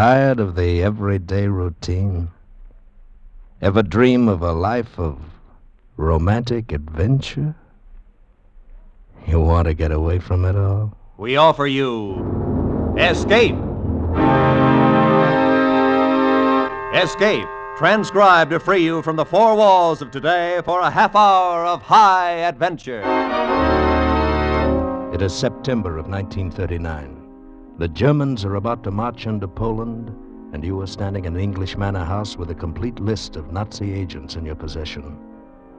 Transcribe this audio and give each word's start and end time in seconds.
Tired 0.00 0.40
of 0.40 0.56
the 0.56 0.82
everyday 0.82 1.46
routine? 1.46 2.30
Ever 3.60 3.82
dream 3.82 4.30
of 4.30 4.40
a 4.40 4.52
life 4.52 4.98
of 4.98 5.18
romantic 5.98 6.72
adventure? 6.72 7.54
You 9.26 9.40
want 9.42 9.66
to 9.66 9.74
get 9.74 9.92
away 9.92 10.18
from 10.18 10.46
it 10.46 10.56
all? 10.56 10.96
We 11.18 11.36
offer 11.36 11.66
you 11.66 12.14
Escape. 12.96 13.56
Escape, 16.94 17.46
transcribed 17.76 18.52
to 18.52 18.58
free 18.58 18.82
you 18.82 19.02
from 19.02 19.16
the 19.16 19.26
four 19.26 19.54
walls 19.54 20.00
of 20.00 20.10
today 20.10 20.62
for 20.64 20.80
a 20.80 20.90
half 20.90 21.14
hour 21.14 21.66
of 21.66 21.82
high 21.82 22.36
adventure. 22.48 23.02
It 25.12 25.20
is 25.20 25.34
September 25.34 25.98
of 25.98 26.08
1939. 26.08 27.19
The 27.80 27.88
Germans 27.88 28.44
are 28.44 28.56
about 28.56 28.84
to 28.84 28.90
march 28.90 29.26
into 29.26 29.48
Poland, 29.48 30.14
and 30.52 30.62
you 30.62 30.78
are 30.82 30.86
standing 30.86 31.24
in 31.24 31.34
an 31.34 31.40
English 31.40 31.78
manor 31.78 32.04
house 32.04 32.36
with 32.36 32.50
a 32.50 32.54
complete 32.54 33.00
list 33.00 33.36
of 33.36 33.52
Nazi 33.54 33.94
agents 33.94 34.36
in 34.36 34.44
your 34.44 34.54
possession. 34.54 35.16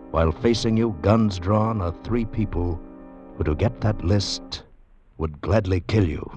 While 0.10 0.32
facing 0.32 0.76
you, 0.76 0.96
guns 1.04 1.38
drawn, 1.38 1.80
are 1.80 1.94
three 2.04 2.26
people 2.26 2.82
who, 3.38 3.44
to 3.44 3.54
get 3.54 3.82
that 3.82 4.04
list, 4.04 4.64
would 5.20 5.42
gladly 5.42 5.82
kill 5.82 6.10
you. 6.10 6.28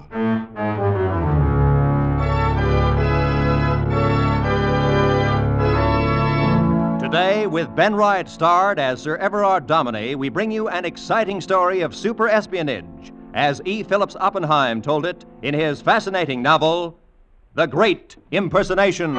Today, 7.01 7.47
with 7.47 7.75
Ben 7.75 7.95
Wright 7.95 8.29
starred 8.29 8.77
as 8.77 9.01
Sir 9.01 9.17
Everard 9.17 9.65
Dominey, 9.65 10.13
we 10.13 10.29
bring 10.29 10.51
you 10.51 10.67
an 10.67 10.85
exciting 10.85 11.41
story 11.41 11.81
of 11.81 11.95
super 11.95 12.29
espionage, 12.29 13.11
as 13.35 13.61
E. 13.65 13.83
Phillips 13.83 14.15
Oppenheim 14.15 14.81
told 14.81 15.05
it 15.05 15.25
in 15.41 15.53
his 15.53 15.81
fascinating 15.81 16.41
novel, 16.41 16.97
The 17.53 17.67
Great 17.67 18.15
Impersonation. 18.31 19.15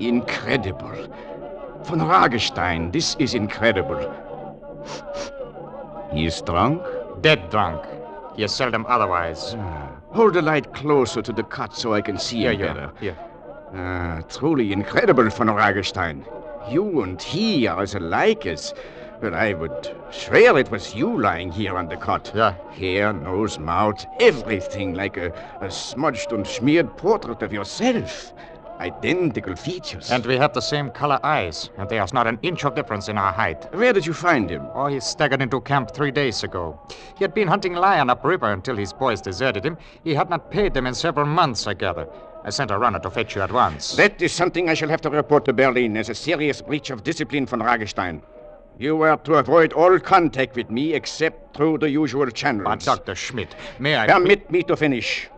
Incredible. 0.00 1.08
Von 1.84 2.00
Ragastein, 2.00 2.92
this 2.92 3.16
is 3.18 3.34
incredible. 3.34 3.98
He 6.12 6.26
is 6.26 6.40
drunk? 6.42 6.82
Dead 7.20 7.50
drunk. 7.50 7.84
He 8.36 8.44
is 8.44 8.52
seldom 8.52 8.86
otherwise. 8.88 9.54
Ah, 9.56 9.90
hold 10.10 10.34
the 10.34 10.42
light 10.42 10.72
closer 10.72 11.22
to 11.22 11.32
the 11.32 11.42
cut 11.42 11.74
so 11.74 11.94
I 11.94 12.00
can 12.00 12.18
see 12.18 12.38
Here 12.38 12.52
him 12.52 12.60
you 12.60 12.66
better. 12.66 12.80
are. 12.84 13.27
Ah, 13.74 14.20
truly 14.28 14.72
incredible, 14.72 15.28
von 15.28 15.48
Ragastein. 15.48 16.24
You 16.70 17.02
and 17.02 17.20
he 17.20 17.66
are 17.66 17.82
as 17.82 17.94
alike 17.94 18.46
as. 18.46 18.74
But 19.20 19.34
I 19.34 19.52
would 19.52 19.94
swear 20.10 20.56
it 20.58 20.70
was 20.70 20.94
you 20.94 21.20
lying 21.20 21.50
here 21.50 21.76
on 21.76 21.88
the 21.88 21.96
cot. 21.96 22.30
Yeah. 22.34 22.54
Hair, 22.70 23.12
nose, 23.14 23.58
mouth, 23.58 24.06
everything 24.20 24.94
like 24.94 25.16
a, 25.16 25.32
a 25.60 25.70
smudged 25.70 26.32
and 26.32 26.46
smeared 26.46 26.96
portrait 26.96 27.42
of 27.42 27.52
yourself. 27.52 28.32
Identical 28.78 29.56
features. 29.56 30.12
And 30.12 30.24
we 30.24 30.36
have 30.36 30.52
the 30.52 30.60
same 30.60 30.90
color 30.92 31.18
eyes, 31.24 31.68
and 31.78 31.88
there's 31.88 32.12
not 32.12 32.28
an 32.28 32.38
inch 32.42 32.64
of 32.64 32.76
difference 32.76 33.08
in 33.08 33.18
our 33.18 33.32
height. 33.32 33.66
where 33.74 33.92
did 33.92 34.06
you 34.06 34.12
find 34.12 34.48
him? 34.48 34.68
Oh, 34.72 34.86
he 34.86 35.00
staggered 35.00 35.42
into 35.42 35.60
camp 35.60 35.90
three 35.90 36.12
days 36.12 36.44
ago. 36.44 36.78
He 37.16 37.24
had 37.24 37.34
been 37.34 37.48
hunting 37.48 37.74
lion 37.74 38.08
upriver 38.08 38.52
until 38.52 38.76
his 38.76 38.92
boys 38.92 39.20
deserted 39.20 39.64
him. 39.64 39.76
He 40.04 40.14
had 40.14 40.30
not 40.30 40.52
paid 40.52 40.74
them 40.74 40.86
in 40.86 40.94
several 40.94 41.26
months, 41.26 41.66
I 41.66 41.74
gather. 41.74 42.06
I 42.48 42.50
sent 42.50 42.70
a 42.70 42.78
runner 42.78 42.98
to 43.00 43.10
fetch 43.10 43.36
you 43.36 43.42
at 43.42 43.52
once. 43.52 43.94
That 43.96 44.22
is 44.22 44.32
something 44.32 44.70
I 44.70 44.74
shall 44.74 44.88
have 44.88 45.02
to 45.02 45.10
report 45.10 45.44
to 45.44 45.52
Berlin 45.52 45.98
as 45.98 46.08
a 46.08 46.14
serious 46.14 46.62
breach 46.62 46.88
of 46.88 47.04
discipline 47.04 47.44
von 47.44 47.60
Ragastein. 47.60 48.22
You 48.78 48.96
were 48.96 49.18
to 49.24 49.34
avoid 49.34 49.74
all 49.74 49.98
contact 50.00 50.56
with 50.56 50.70
me 50.70 50.94
except 50.94 51.54
through 51.54 51.76
the 51.76 51.90
usual 51.90 52.30
channels. 52.30 52.64
But, 52.64 52.84
Dr. 52.84 53.14
Schmidt, 53.14 53.54
may 53.78 53.98
I. 53.98 54.06
Permit 54.06 54.50
me 54.50 54.62
to 54.62 54.76
finish. 54.76 55.28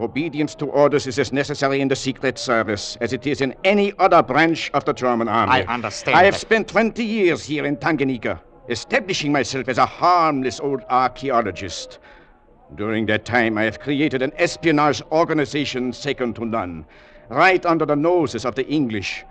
Obedience 0.00 0.56
to 0.56 0.66
orders 0.66 1.06
is 1.06 1.20
as 1.20 1.32
necessary 1.32 1.80
in 1.80 1.86
the 1.86 1.94
Secret 1.94 2.36
Service 2.36 2.98
as 3.00 3.12
it 3.12 3.28
is 3.28 3.42
in 3.42 3.54
any 3.62 3.92
other 4.00 4.20
branch 4.20 4.68
of 4.74 4.84
the 4.84 4.92
German 4.92 5.28
army. 5.28 5.52
I 5.52 5.72
understand 5.72 6.18
I 6.18 6.24
have 6.24 6.34
that. 6.34 6.40
spent 6.40 6.66
20 6.66 7.04
years 7.04 7.44
here 7.44 7.64
in 7.64 7.76
Tanganyika, 7.76 8.40
establishing 8.68 9.30
myself 9.30 9.68
as 9.68 9.78
a 9.78 9.86
harmless 9.86 10.58
old 10.58 10.82
archaeologist. 10.90 12.00
During 12.74 13.06
that 13.06 13.24
time, 13.24 13.56
I 13.56 13.62
have 13.62 13.78
created 13.78 14.22
an 14.22 14.32
espionage 14.36 15.00
organization 15.12 15.92
second 15.92 16.34
to 16.36 16.44
none, 16.44 16.84
right 17.28 17.64
under 17.64 17.86
the 17.86 17.94
noses 17.94 18.44
of 18.44 18.56
the 18.56 18.66
English. 18.66 19.24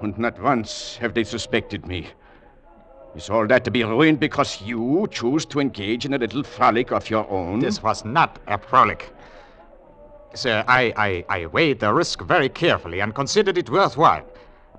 And 0.00 0.16
not 0.18 0.40
once 0.40 0.96
have 0.96 1.12
they 1.12 1.24
suspected 1.24 1.86
me. 1.86 2.08
Is 3.14 3.28
all 3.28 3.46
that 3.48 3.64
to 3.64 3.70
be 3.70 3.84
ruined 3.84 4.18
because 4.18 4.62
you 4.62 5.06
choose 5.10 5.44
to 5.46 5.60
engage 5.60 6.06
in 6.06 6.14
a 6.14 6.18
little 6.18 6.42
frolic 6.42 6.90
of 6.90 7.10
your 7.10 7.28
own? 7.28 7.58
This 7.60 7.82
was 7.82 8.04
not 8.04 8.38
a 8.46 8.56
frolic. 8.56 9.12
Sir, 10.32 10.64
I, 10.66 10.92
I, 10.96 11.24
I 11.40 11.46
weighed 11.46 11.80
the 11.80 11.92
risk 11.92 12.22
very 12.22 12.48
carefully 12.48 13.00
and 13.00 13.14
considered 13.14 13.58
it 13.58 13.68
worthwhile. 13.68 14.24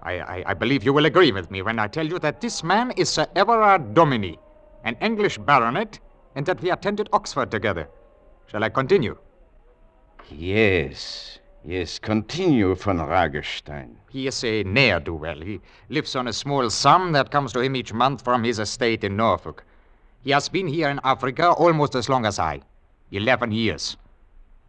I, 0.02 0.14
I, 0.14 0.44
I 0.48 0.54
believe 0.54 0.84
you 0.84 0.94
will 0.94 1.06
agree 1.06 1.32
with 1.32 1.52
me 1.52 1.62
when 1.62 1.78
I 1.78 1.88
tell 1.88 2.08
you 2.08 2.18
that 2.20 2.42
this 2.42 2.64
man 2.64 2.92
is 2.92 3.10
Sir 3.10 3.28
Everard 3.36 3.94
Dominey, 3.94 4.40
an 4.86 4.96
English 5.02 5.38
baronet, 5.38 6.00
and 6.36 6.46
that 6.46 6.62
we 6.62 6.72
attended 6.72 7.10
Oxford 7.14 7.52
together. 7.52 7.88
Shall 8.48 8.64
I 8.64 8.70
continue? 8.70 9.18
Yes, 10.30 11.40
yes, 11.66 12.00
continue, 12.00 12.76
von 12.76 12.98
Ragastein. 12.98 13.96
He 14.10 14.28
is 14.28 14.44
a 14.44 14.64
ne'er 14.64 15.00
do 15.00 15.16
well. 15.16 15.40
He 15.40 15.62
lives 15.90 16.16
on 16.16 16.28
a 16.28 16.34
small 16.34 16.70
sum 16.70 17.12
that 17.14 17.32
comes 17.32 17.54
to 17.54 17.60
him 17.60 17.76
each 17.76 17.94
month 17.94 18.24
from 18.24 18.44
his 18.44 18.60
estate 18.60 19.04
in 19.04 19.16
Norfolk. 19.16 19.64
He 20.24 20.32
has 20.32 20.50
been 20.50 20.68
here 20.68 20.90
in 20.90 21.00
Africa 21.04 21.50
almost 21.50 21.96
as 21.96 22.08
long 22.08 22.26
as 22.26 22.40
I 22.40 22.62
eleven 23.12 23.52
years. 23.52 23.98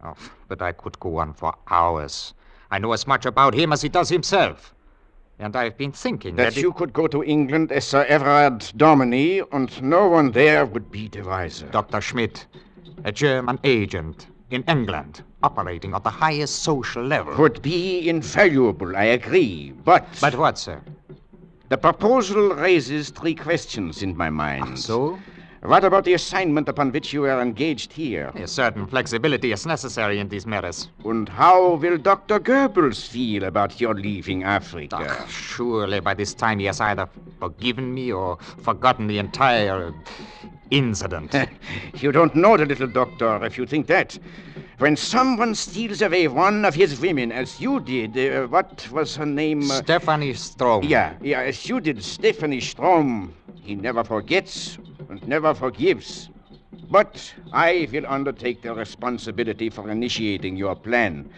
Oh, 0.03 0.15
but 0.47 0.61
I 0.61 0.73
could 0.73 0.99
go 0.99 1.17
on 1.17 1.33
for 1.33 1.53
hours. 1.69 2.33
I 2.71 2.79
know 2.79 2.91
as 2.91 3.07
much 3.07 3.25
about 3.25 3.53
him 3.53 3.71
as 3.71 3.81
he 3.81 3.89
does 3.89 4.09
himself. 4.09 4.73
And 5.39 5.55
I've 5.55 5.77
been 5.77 5.91
thinking 5.91 6.35
That 6.35 6.53
that, 6.53 6.61
you 6.61 6.71
could 6.73 6.93
go 6.93 7.07
to 7.07 7.23
England 7.23 7.71
as 7.71 7.85
Sir 7.87 8.05
Everard 8.05 8.71
Dominey, 8.77 9.41
and 9.51 9.81
no 9.81 10.07
one 10.07 10.31
there 10.31 10.65
would 10.65 10.91
be 10.91 11.07
the 11.07 11.21
wiser. 11.21 11.67
Dr. 11.67 12.01
Schmidt, 12.01 12.45
a 13.03 13.11
German 13.11 13.59
agent 13.63 14.27
in 14.51 14.63
England, 14.67 15.23
operating 15.41 15.93
at 15.95 16.03
the 16.03 16.09
highest 16.11 16.61
social 16.61 17.03
level. 17.03 17.35
Would 17.37 17.61
be 17.61 18.07
invaluable, 18.07 18.95
I 18.95 19.05
agree. 19.05 19.73
But, 19.83 20.07
But 20.21 20.35
what, 20.37 20.57
sir? 20.59 20.81
the 21.69 21.77
proposal 21.77 22.49
raises 22.53 23.09
three 23.09 23.33
questions 23.33 24.03
in 24.03 24.15
my 24.15 24.29
mind. 24.29 24.63
Ah, 24.67 24.75
so? 24.75 25.19
What 25.65 25.85
about 25.85 26.03
the 26.03 26.13
assignment 26.13 26.67
upon 26.67 26.91
which 26.91 27.13
you 27.13 27.23
are 27.23 27.41
engaged 27.41 27.93
here? 27.93 28.33
A 28.35 28.47
certain 28.49 28.85
flexibility 28.85 29.53
is 29.53 29.65
necessary 29.65 30.19
in 30.19 30.27
these 30.27 30.45
matters. 30.45 30.89
And 31.05 31.29
how 31.29 31.75
will 31.75 31.97
Dr. 31.97 32.41
Goebbels 32.41 33.07
feel 33.07 33.45
about 33.45 33.79
your 33.79 33.93
leaving 33.93 34.43
Africa? 34.43 34.97
Ah, 34.99 35.25
surely 35.27 36.01
by 36.01 36.15
this 36.15 36.33
time 36.33 36.59
he 36.59 36.65
has 36.65 36.81
either 36.81 37.07
forgiven 37.39 37.93
me 37.93 38.11
or 38.11 38.37
forgotten 38.61 39.07
the 39.07 39.19
entire 39.19 39.93
incident. 40.69 41.33
you 41.95 42.11
don't 42.11 42.35
know 42.35 42.57
the 42.57 42.65
little 42.65 42.87
doctor 42.87 43.45
if 43.45 43.57
you 43.57 43.65
think 43.65 43.87
that. 43.87 44.19
When 44.79 44.97
someone 44.97 45.55
steals 45.55 46.01
away 46.01 46.27
one 46.27 46.65
of 46.65 46.75
his 46.75 46.99
women, 46.99 47.31
as 47.31 47.61
you 47.61 47.79
did, 47.79 48.17
uh, 48.17 48.47
what 48.47 48.85
was 48.91 49.15
her 49.15 49.25
name? 49.25 49.61
Stephanie 49.61 50.33
Strom. 50.33 50.83
yeah, 50.83 51.13
yeah, 51.21 51.39
as 51.39 51.69
you 51.69 51.79
did, 51.79 52.03
Stephanie 52.03 52.59
Strom. 52.59 53.33
He 53.61 53.75
never 53.75 54.03
forgets 54.03 54.77
and 55.13 55.27
never 55.27 55.53
forgives. 55.53 56.29
But 56.89 57.33
I 57.51 57.87
will 57.91 58.05
undertake 58.07 58.61
the 58.61 58.73
responsibility 58.73 59.69
for 59.69 59.89
initiating 59.89 60.55
your 60.57 60.75
plan. 60.75 61.29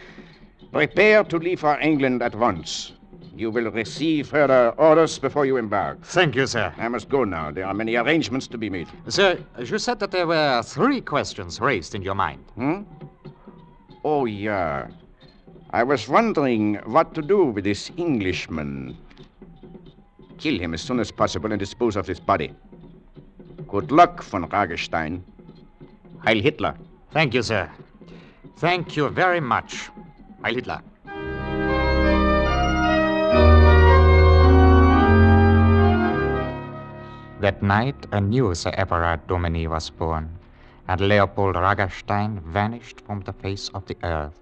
Prepare 0.71 1.23
to 1.25 1.37
leave 1.37 1.59
for 1.59 1.79
England 1.79 2.21
at 2.21 2.35
once. 2.35 2.93
You 3.35 3.51
will 3.51 3.69
receive 3.71 4.27
further 4.27 4.69
orders 4.77 5.19
before 5.19 5.45
you 5.45 5.57
embark. 5.57 6.05
Thank 6.05 6.35
you, 6.35 6.47
sir. 6.47 6.73
I 6.77 6.87
must 6.87 7.09
go 7.09 7.25
now. 7.25 7.51
There 7.51 7.66
are 7.66 7.73
many 7.73 7.97
arrangements 7.97 8.47
to 8.47 8.57
be 8.57 8.69
made. 8.69 8.87
Sir, 9.09 9.43
you 9.59 9.78
said 9.78 9.99
that 9.99 10.11
there 10.11 10.28
were 10.28 10.63
three 10.63 11.01
questions 11.01 11.59
raised 11.59 11.95
in 11.95 12.01
your 12.01 12.16
mind. 12.16 12.45
Hmm? 12.55 12.83
Oh, 14.05 14.23
yeah. 14.25 14.87
I 15.71 15.83
was 15.83 16.07
wondering 16.07 16.75
what 16.85 17.13
to 17.16 17.21
do 17.21 17.43
with 17.43 17.66
this 17.66 17.91
Englishman. 17.97 18.97
Kill 20.37 20.59
him 20.59 20.73
as 20.73 20.81
soon 20.81 21.01
as 21.01 21.11
possible 21.11 21.51
and 21.51 21.59
dispose 21.59 21.97
of 21.97 22.07
his 22.07 22.21
body. 22.21 22.53
Good 23.63 23.91
luck, 23.91 24.23
von 24.23 24.43
Ragastein. 24.49 25.22
Heil 26.25 26.41
Hitler. 26.41 26.75
Thank 27.11 27.34
you, 27.34 27.41
sir. 27.41 27.69
Thank 28.57 28.96
you 28.97 29.09
very 29.09 29.40
much. 29.40 29.90
Heil 30.43 30.55
Hitler. 30.55 30.81
That 37.41 37.61
night, 37.61 37.96
a 38.11 38.19
new 38.19 38.55
Sir 38.55 38.72
Everard 38.72 39.28
Dominey 39.28 39.67
was 39.67 39.90
born, 39.90 40.29
and 40.87 41.02
Leopold 41.02 41.55
Ragastein 41.55 42.41
vanished 42.41 43.02
from 43.02 43.22
the 43.22 43.34
face 43.34 43.69
of 43.69 43.85
the 43.85 43.97
earth. 44.03 44.40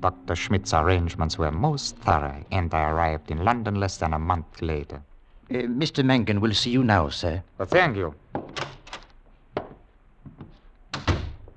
Dr. 0.00 0.36
Schmidt's 0.36 0.74
arrangements 0.74 1.38
were 1.38 1.50
most 1.50 1.96
thorough, 1.96 2.44
and 2.52 2.72
I 2.74 2.90
arrived 2.90 3.30
in 3.30 3.44
London 3.44 3.76
less 3.76 3.96
than 3.96 4.12
a 4.12 4.18
month 4.18 4.60
later. 4.60 5.02
Uh, 5.50 5.54
Mr. 5.68 6.04
Mangan 6.04 6.40
will 6.40 6.54
see 6.54 6.70
you 6.70 6.82
now, 6.82 7.08
sir. 7.10 7.42
Well, 7.58 7.66
thank 7.66 7.96
you. 7.96 8.14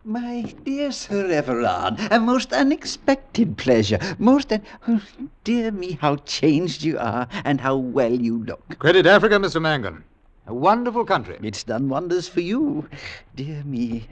My 0.03 0.41
dear 0.63 0.91
Sir 0.91 1.29
Everard, 1.31 1.99
a 2.11 2.19
most 2.19 2.53
unexpected 2.53 3.57
pleasure. 3.57 3.99
Most 4.17 4.53
un- 4.53 4.61
oh, 4.87 5.01
dear 5.43 5.71
me, 5.71 5.97
how 6.01 6.15
changed 6.17 6.83
you 6.83 6.97
are, 6.97 7.27
and 7.43 7.59
how 7.59 7.75
well 7.75 8.13
you 8.13 8.43
look. 8.43 8.79
Credit 8.79 9.05
Africa, 9.05 9.35
Mr. 9.35 9.61
Mangan. 9.61 10.03
A 10.47 10.53
wonderful 10.53 11.03
country. 11.03 11.37
It's 11.43 11.63
done 11.63 11.89
wonders 11.89 12.27
for 12.29 12.39
you. 12.39 12.87
Dear 13.35 13.63
me. 13.65 14.07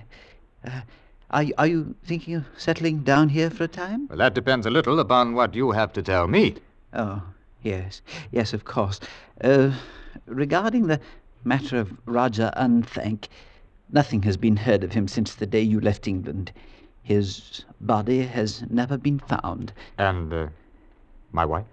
Uh, 0.66 0.82
are, 1.32 1.46
are 1.58 1.68
you 1.68 1.96
thinking 2.04 2.36
of 2.36 2.46
settling 2.58 3.00
down 3.04 3.30
here 3.30 3.50
for 3.50 3.64
a 3.64 3.68
time? 3.70 4.08
Well, 4.08 4.18
that 4.18 4.34
depends 4.34 4.66
a 4.66 4.70
little 4.70 5.00
upon 5.00 5.34
what 5.34 5.56
you 5.56 5.72
have 5.72 5.94
to 5.94 6.02
tell 6.04 6.28
me. 6.28 6.56
Oh, 6.94 7.22
yes. 7.66 8.02
Yes, 8.32 8.54
of 8.54 8.64
course. 8.64 9.00
Uh, 9.44 9.72
regarding 10.28 10.88
the 10.88 11.00
matter 11.44 11.78
of 11.78 11.92
Roger 12.06 12.52
Unthank, 12.56 13.28
nothing 13.92 14.24
has 14.24 14.38
been 14.38 14.56
heard 14.56 14.84
of 14.84 14.94
him 14.94 15.08
since 15.08 15.36
the 15.36 15.46
day 15.46 15.62
you 15.62 15.80
left 15.80 16.08
England. 16.08 16.52
His 17.04 17.66
body 17.82 18.22
has 18.22 18.64
never 18.70 18.98
been 18.98 19.20
found. 19.20 19.74
And, 19.98 20.34
uh, 20.34 20.48
my 21.32 21.46
wife? 21.46 21.66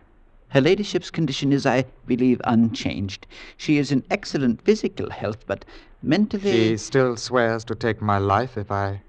Her 0.49 0.61
ladyship's 0.61 1.11
condition 1.11 1.53
is, 1.53 1.65
I 1.65 1.87
believe, 2.07 2.41
unchanged. 2.45 3.27
She 3.57 3.79
is 3.79 3.91
in 3.91 4.05
excellent 4.11 4.61
physical 4.61 5.09
health, 5.09 5.47
but 5.47 5.65
mentally. 6.03 6.51
She 6.51 6.77
still 6.77 7.17
swears 7.17 7.65
to 7.65 7.75
take 7.75 8.03
my 8.03 8.19
life 8.19 8.59
if 8.59 8.71
I 8.71 9.01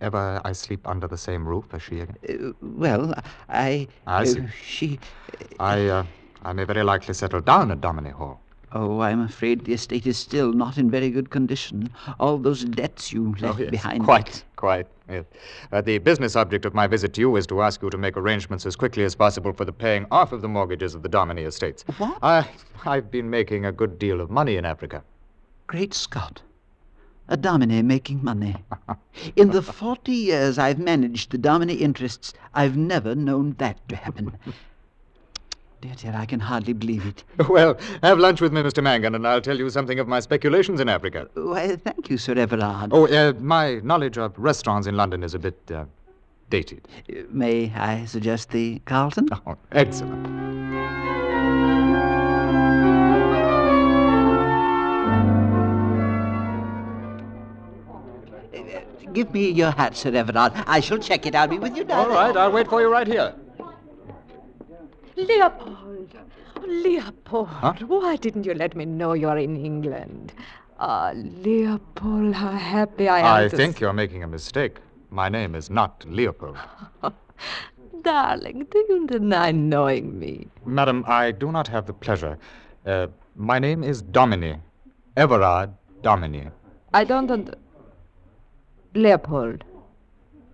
ever 0.00 0.40
I 0.44 0.52
sleep 0.52 0.86
under 0.86 1.08
the 1.08 1.16
same 1.16 1.46
roof 1.46 1.64
as 1.72 1.82
she 1.82 2.00
again. 2.00 2.16
Uh, 2.28 2.52
well, 2.60 3.14
I. 3.48 3.88
I 4.06 4.22
uh, 4.22 4.24
see. 4.26 4.46
she. 4.62 4.98
I, 5.58 5.86
uh, 5.86 6.04
I 6.44 6.52
may 6.52 6.64
very 6.64 6.82
likely 6.82 7.14
settle 7.14 7.40
down 7.40 7.70
at 7.70 7.80
Dominey 7.80 8.10
Hall. 8.10 8.40
Oh, 8.74 9.00
I'm 9.00 9.20
afraid 9.20 9.64
the 9.64 9.74
estate 9.74 10.06
is 10.06 10.16
still 10.16 10.52
not 10.52 10.78
in 10.78 10.90
very 10.90 11.10
good 11.10 11.28
condition. 11.30 11.90
All 12.18 12.38
those 12.38 12.64
debts 12.64 13.12
you 13.12 13.34
left 13.38 13.58
Oh, 13.58 13.62
yes, 13.62 13.70
behind. 13.70 14.02
Quite, 14.04 14.44
quite. 14.56 14.86
Yes. 15.10 15.26
Uh, 15.72 15.82
the 15.82 15.98
business 15.98 16.36
object 16.36 16.64
of 16.64 16.72
my 16.72 16.86
visit 16.86 17.12
to 17.14 17.20
you 17.20 17.36
is 17.36 17.46
to 17.48 17.60
ask 17.60 17.82
you 17.82 17.90
to 17.90 17.98
make 17.98 18.16
arrangements 18.16 18.64
as 18.64 18.74
quickly 18.74 19.04
as 19.04 19.14
possible 19.14 19.52
for 19.52 19.66
the 19.66 19.72
paying 19.74 20.06
off 20.10 20.32
of 20.32 20.40
the 20.40 20.48
mortgages 20.48 20.94
of 20.94 21.02
the 21.02 21.08
Dominey 21.08 21.42
estates. 21.42 21.84
What? 21.98 22.16
I, 22.22 22.48
I've 22.86 23.10
been 23.10 23.28
making 23.28 23.66
a 23.66 23.72
good 23.72 23.98
deal 23.98 24.22
of 24.22 24.30
money 24.30 24.56
in 24.56 24.64
Africa. 24.64 25.04
Great 25.66 25.92
Scott. 25.92 26.40
A 27.28 27.36
Dominey 27.36 27.82
making 27.82 28.24
money. 28.24 28.56
In 29.36 29.50
the 29.50 29.62
40 29.80 30.12
years 30.12 30.58
I've 30.58 30.78
managed 30.78 31.30
the 31.30 31.38
Dominey 31.38 31.74
interests, 31.74 32.32
I've 32.54 32.76
never 32.76 33.14
known 33.14 33.54
that 33.58 33.86
to 33.90 33.96
happen. 33.96 34.36
Dear, 35.96 36.12
dear, 36.12 36.20
I 36.20 36.26
can 36.26 36.40
hardly 36.40 36.72
believe 36.72 37.06
it. 37.06 37.24
Well, 37.48 37.76
have 38.02 38.18
lunch 38.18 38.40
with 38.40 38.52
me, 38.52 38.62
Mr. 38.62 38.82
Mangan, 38.82 39.14
and 39.14 39.26
I'll 39.26 39.40
tell 39.40 39.58
you 39.58 39.68
something 39.68 39.98
of 39.98 40.08
my 40.08 40.20
speculations 40.20 40.80
in 40.80 40.88
Africa. 40.88 41.28
Why, 41.34 41.76
thank 41.76 42.08
you, 42.08 42.16
Sir 42.18 42.34
Everard. 42.34 42.90
Oh, 42.92 43.06
uh, 43.06 43.32
my 43.40 43.80
knowledge 43.80 44.16
of 44.16 44.32
restaurants 44.38 44.86
in 44.86 44.96
London 44.96 45.22
is 45.22 45.34
a 45.34 45.38
bit 45.38 45.58
uh, 45.74 45.84
dated. 46.50 46.88
Uh, 47.10 47.22
May 47.30 47.72
I 47.74 48.04
suggest 48.06 48.50
the 48.50 48.80
Carlton? 48.86 49.28
Oh, 49.46 49.56
excellent. 49.72 50.52
Give 59.12 59.30
me 59.34 59.50
your 59.50 59.72
hat, 59.72 59.94
Sir 59.94 60.14
Everard. 60.14 60.52
I 60.66 60.80
shall 60.80 60.96
check 60.96 61.26
it. 61.26 61.34
I'll 61.34 61.46
be 61.48 61.58
with 61.58 61.76
you 61.76 61.84
now. 61.84 62.00
All 62.00 62.08
right, 62.08 62.34
I'll 62.34 62.50
wait 62.50 62.66
for 62.68 62.80
you 62.80 62.90
right 62.90 63.06
here. 63.06 63.34
Leopold! 65.16 66.14
Leopold! 66.66 67.82
Why 67.86 68.16
didn't 68.16 68.44
you 68.44 68.54
let 68.54 68.74
me 68.74 68.84
know 68.84 69.12
you're 69.12 69.36
in 69.38 69.56
England? 69.56 70.32
Ah, 70.78 71.12
Leopold, 71.14 72.34
how 72.34 72.52
happy 72.52 73.08
I 73.08 73.20
am. 73.20 73.26
I 73.26 73.48
to 73.48 73.56
think 73.56 73.80
you're 73.80 73.92
making 73.92 74.22
a 74.22 74.26
mistake. 74.26 74.78
My 75.10 75.28
name 75.28 75.54
is 75.54 75.70
not 75.70 76.04
Leopold. 76.08 76.56
Darling, 78.02 78.66
do 78.70 78.84
you 78.88 79.06
deny 79.06 79.52
knowing 79.52 80.18
me? 80.18 80.48
Madam, 80.64 81.04
I 81.06 81.30
do 81.30 81.52
not 81.52 81.68
have 81.68 81.86
the 81.86 81.92
pleasure. 81.92 82.38
Uh, 82.86 83.08
my 83.36 83.58
name 83.58 83.84
is 83.84 84.02
Dominey. 84.02 84.56
Everard 85.16 85.70
Dominey. 86.02 86.48
I 86.94 87.04
don't 87.04 87.30
und- 87.30 87.54
Leopold, 88.94 89.64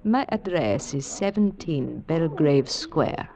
my 0.05 0.27
address 0.31 0.95
is 0.95 1.07
17 1.07 2.01
Belgrave 2.07 2.69
Square. 2.69 3.29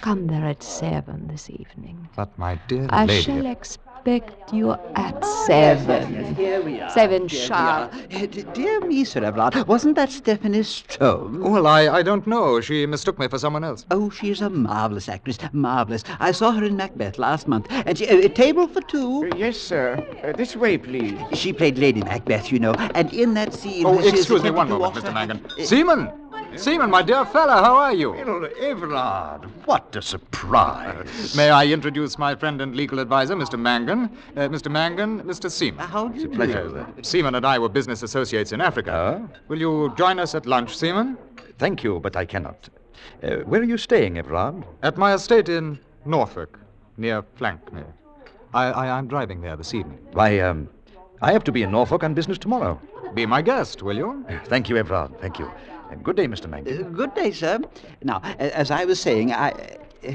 Come 0.00 0.26
there 0.26 0.44
at 0.46 0.62
7 0.62 1.28
this 1.28 1.48
evening. 1.50 2.08
But 2.16 2.36
my 2.38 2.56
dear 2.68 2.86
I 2.90 3.06
lady. 3.06 3.22
shall 3.22 3.46
expect 3.46 4.52
you 4.52 4.72
at 4.96 5.24
7. 5.46 6.34
Here 6.34 6.60
we 6.62 6.80
are. 6.80 6.90
Seven 6.90 7.26
Here 7.26 7.40
sharp. 7.40 7.94
are. 7.94 7.98
Uh, 8.12 8.26
Dear 8.52 8.80
me, 8.80 9.02
Sir 9.04 9.24
Everard, 9.24 9.66
wasn't 9.66 9.96
that 9.96 10.10
Stephanie 10.10 10.62
Strom? 10.62 11.40
Well, 11.40 11.66
I, 11.66 11.88
I 11.88 12.02
don't 12.02 12.26
know. 12.26 12.60
She 12.60 12.84
mistook 12.84 13.18
me 13.18 13.28
for 13.28 13.38
someone 13.38 13.64
else. 13.64 13.86
Oh, 13.90 14.10
she's 14.10 14.42
a 14.42 14.50
marvelous 14.50 15.08
actress, 15.08 15.38
marvelous. 15.52 16.04
I 16.20 16.32
saw 16.32 16.50
her 16.52 16.64
in 16.64 16.76
Macbeth 16.76 17.18
last 17.18 17.48
month, 17.48 17.66
and 17.70 17.96
she, 17.96 18.04
a 18.04 18.28
table 18.28 18.66
for 18.68 18.82
two. 18.82 19.30
Yes, 19.36 19.56
sir. 19.56 20.04
Uh, 20.22 20.32
this 20.32 20.54
way, 20.54 20.76
please. 20.76 21.18
She 21.32 21.52
played 21.54 21.78
Lady 21.78 22.02
Macbeth, 22.02 22.52
you 22.52 22.58
know, 22.58 22.72
and 22.94 23.10
in 23.14 23.32
that 23.34 23.54
scene. 23.54 23.86
Oh, 23.86 23.98
excuse 24.06 24.42
me 24.42 24.50
one 24.50 24.68
moment, 24.68 24.94
Mr. 24.94 25.14
Mangan. 25.14 25.44
Uh, 25.58 25.64
Seaman! 25.64 26.12
Seaman, 26.56 26.88
my 26.88 27.02
dear 27.02 27.24
fellow, 27.24 27.54
how 27.54 27.74
are 27.76 27.92
you? 27.92 28.12
Well, 28.12 28.48
Everard, 28.60 29.44
what 29.66 29.94
a 29.96 30.00
surprise. 30.00 31.34
May 31.36 31.50
I 31.50 31.66
introduce 31.66 32.16
my 32.16 32.34
friend 32.36 32.60
and 32.60 32.76
legal 32.76 33.00
advisor, 33.00 33.34
Mr. 33.34 33.58
Mangan? 33.58 34.04
Uh, 34.36 34.48
Mr. 34.48 34.70
Mangan, 34.70 35.22
Mr. 35.22 35.50
Seaman. 35.50 35.86
How 35.86 36.08
do 36.08 36.20
you 36.20 36.28
do? 36.28 36.32
It's 36.32 36.34
a 36.34 36.36
pleasure. 36.36 36.86
Seaman 37.02 37.34
and 37.34 37.44
I 37.44 37.58
were 37.58 37.68
business 37.68 38.02
associates 38.04 38.52
in 38.52 38.60
Africa. 38.60 39.28
Will 39.48 39.58
you 39.58 39.92
join 39.96 40.20
us 40.20 40.34
at 40.34 40.46
lunch, 40.46 40.76
Seaman? 40.76 41.18
Thank 41.58 41.82
you, 41.82 41.98
but 41.98 42.16
I 42.16 42.24
cannot. 42.24 42.68
Uh, 43.22 43.38
where 43.38 43.60
are 43.60 43.64
you 43.64 43.76
staying, 43.76 44.18
Everard? 44.18 44.64
At 44.82 44.96
my 44.96 45.14
estate 45.14 45.48
in 45.48 45.78
Norfolk, 46.04 46.60
near 46.96 47.22
Flankmere. 47.36 47.92
I, 48.54 48.66
I, 48.66 48.90
I'm 48.96 49.08
driving 49.08 49.40
there 49.40 49.56
this 49.56 49.74
evening. 49.74 49.98
Why, 50.12 50.38
um, 50.38 50.68
I 51.20 51.32
have 51.32 51.42
to 51.44 51.52
be 51.52 51.62
in 51.64 51.72
Norfolk 51.72 52.04
on 52.04 52.14
business 52.14 52.38
tomorrow. 52.38 52.80
Be 53.12 53.26
my 53.26 53.42
guest, 53.42 53.82
will 53.82 53.96
you? 53.96 54.24
Thank 54.44 54.68
you, 54.68 54.76
Everard. 54.76 55.20
Thank 55.20 55.38
you. 55.38 55.50
And 55.94 56.02
good 56.02 56.16
day, 56.16 56.26
Mr. 56.26 56.48
Mangan. 56.50 56.86
Uh, 56.86 56.88
good 56.88 57.14
day, 57.14 57.30
sir. 57.30 57.60
Now, 58.02 58.20
as 58.40 58.72
I 58.72 58.84
was 58.84 59.00
saying, 59.00 59.32
I. 59.32 59.50
Uh, 60.06 60.12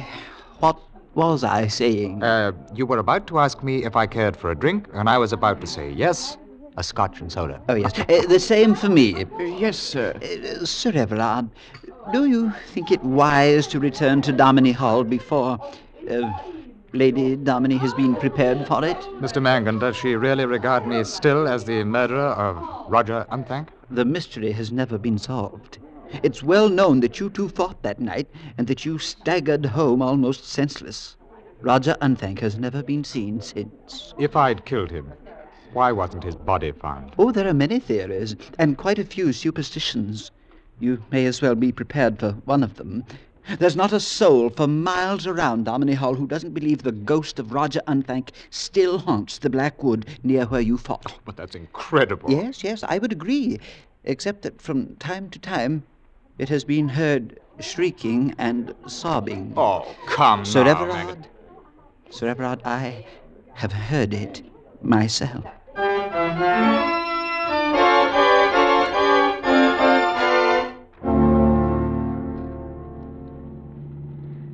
what 0.64 0.78
was 1.16 1.46
I 1.46 1.68
saying? 1.68 2.22
Uh, 2.22 2.52
you 2.76 2.86
were 2.86 2.98
about 2.98 3.28
to 3.28 3.40
ask 3.40 3.64
me 3.64 3.86
if 3.86 3.96
I 3.96 4.06
cared 4.06 4.36
for 4.36 4.52
a 4.52 4.56
drink, 4.56 4.90
and 4.94 5.08
I 5.10 5.18
was 5.18 5.32
about 5.32 5.62
to 5.62 5.68
say 5.68 5.90
yes, 5.92 6.38
a 6.76 6.84
scotch 6.84 7.22
and 7.22 7.32
soda. 7.32 7.62
oh, 7.70 7.76
yes. 7.76 7.98
Uh, 7.98 8.28
the 8.28 8.42
same 8.42 8.76
for 8.76 8.90
me. 8.90 9.24
Uh, 9.24 9.44
yes, 9.44 9.78
sir. 9.78 10.14
Uh, 10.22 10.66
Sir 10.66 10.92
Everard, 10.94 11.50
do 12.12 12.26
you 12.26 12.52
think 12.74 12.92
it 12.92 13.02
wise 13.02 13.66
to 13.68 13.80
return 13.80 14.22
to 14.24 14.34
Dominey 14.34 14.74
Hall 14.74 15.06
before 15.06 15.58
uh, 16.10 16.30
Lady 16.94 17.36
Dominey 17.36 17.78
has 17.78 17.94
been 17.94 18.16
prepared 18.16 18.66
for 18.66 18.84
it? 18.84 18.98
Mr. 19.22 19.40
Mangan, 19.40 19.78
does 19.78 19.96
she 19.96 20.16
really 20.16 20.46
regard 20.46 20.88
me 20.88 21.04
still 21.04 21.48
as 21.48 21.64
the 21.64 21.84
murderer 21.84 22.30
of 22.30 22.92
Roger 22.92 23.28
Unthank? 23.32 23.68
The 23.92 24.06
mystery 24.06 24.52
has 24.54 24.72
never 24.72 24.98
been 24.98 25.20
solved. 25.20 25.78
It's 26.24 26.42
well 26.42 26.68
known 26.68 27.02
that 27.02 27.20
you 27.20 27.30
two 27.30 27.50
fought 27.50 27.84
that 27.84 28.00
night 28.00 28.28
and 28.58 28.66
that 28.66 28.86
you 28.86 28.98
staggered 28.98 29.68
home 29.68 30.02
almost 30.02 30.46
senseless. 30.48 31.16
Roger 31.62 31.96
Unthank 32.02 32.40
has 32.40 32.58
never 32.58 32.82
been 32.82 33.04
seen 33.04 33.40
since. 33.42 34.16
If 34.18 34.36
I'd 34.36 34.66
killed 34.66 34.90
him, 34.90 35.14
why 35.74 35.92
wasn't 35.92 36.24
his 36.24 36.36
body 36.36 36.72
found? 36.72 37.14
Oh, 37.20 37.32
there 37.32 37.48
are 37.48 37.54
many 37.54 37.78
theories 37.80 38.36
and 38.58 38.80
quite 38.80 38.98
a 38.98 39.04
few 39.04 39.32
superstitions. 39.32 40.32
You 40.80 41.04
may 41.12 41.28
as 41.28 41.42
well 41.42 41.54
be 41.54 41.72
prepared 41.72 42.20
for 42.20 42.32
one 42.46 42.64
of 42.64 42.78
them. 42.78 43.04
There's 43.58 43.76
not 43.76 43.92
a 43.92 44.00
soul 44.00 44.50
for 44.52 44.68
miles 44.68 45.26
around 45.26 45.66
Dominey 45.66 45.96
Hall 45.96 46.14
who 46.14 46.28
doesn't 46.28 46.54
believe 46.54 46.84
the 46.84 46.92
ghost 46.92 47.40
of 47.40 47.52
Roger 47.52 47.82
Unthank 47.88 48.30
still 48.52 49.00
haunts 49.00 49.40
the 49.40 49.50
Black 49.50 49.82
Wood 49.82 50.06
near 50.24 50.46
where 50.46 50.62
you 50.62 50.78
fought. 50.78 51.16
But 51.26 51.36
that's 51.36 51.56
incredible. 51.56 52.30
Yes, 52.30 52.64
yes, 52.64 52.84
I 52.84 53.00
would 53.00 53.12
agree, 53.12 53.60
except 54.04 54.44
that 54.44 54.62
from 54.62 54.96
time 54.98 55.30
to 55.32 55.40
time 55.40 55.84
it 56.38 56.50
has 56.50 56.64
been 56.64 56.90
heard 56.90 57.40
shrieking 57.60 58.36
and 58.38 58.76
sobbing. 58.86 59.54
Oh, 59.58 59.96
come 60.06 60.46
Sir 60.46 60.64
now, 60.64 60.72
Everard, 60.72 60.94
Mangan. 60.94 61.26
Sir 62.12 62.28
Everard, 62.28 62.62
I 62.64 63.06
have 63.54 63.74
heard 63.74 64.14
it 64.14 64.44
myself. 64.82 65.44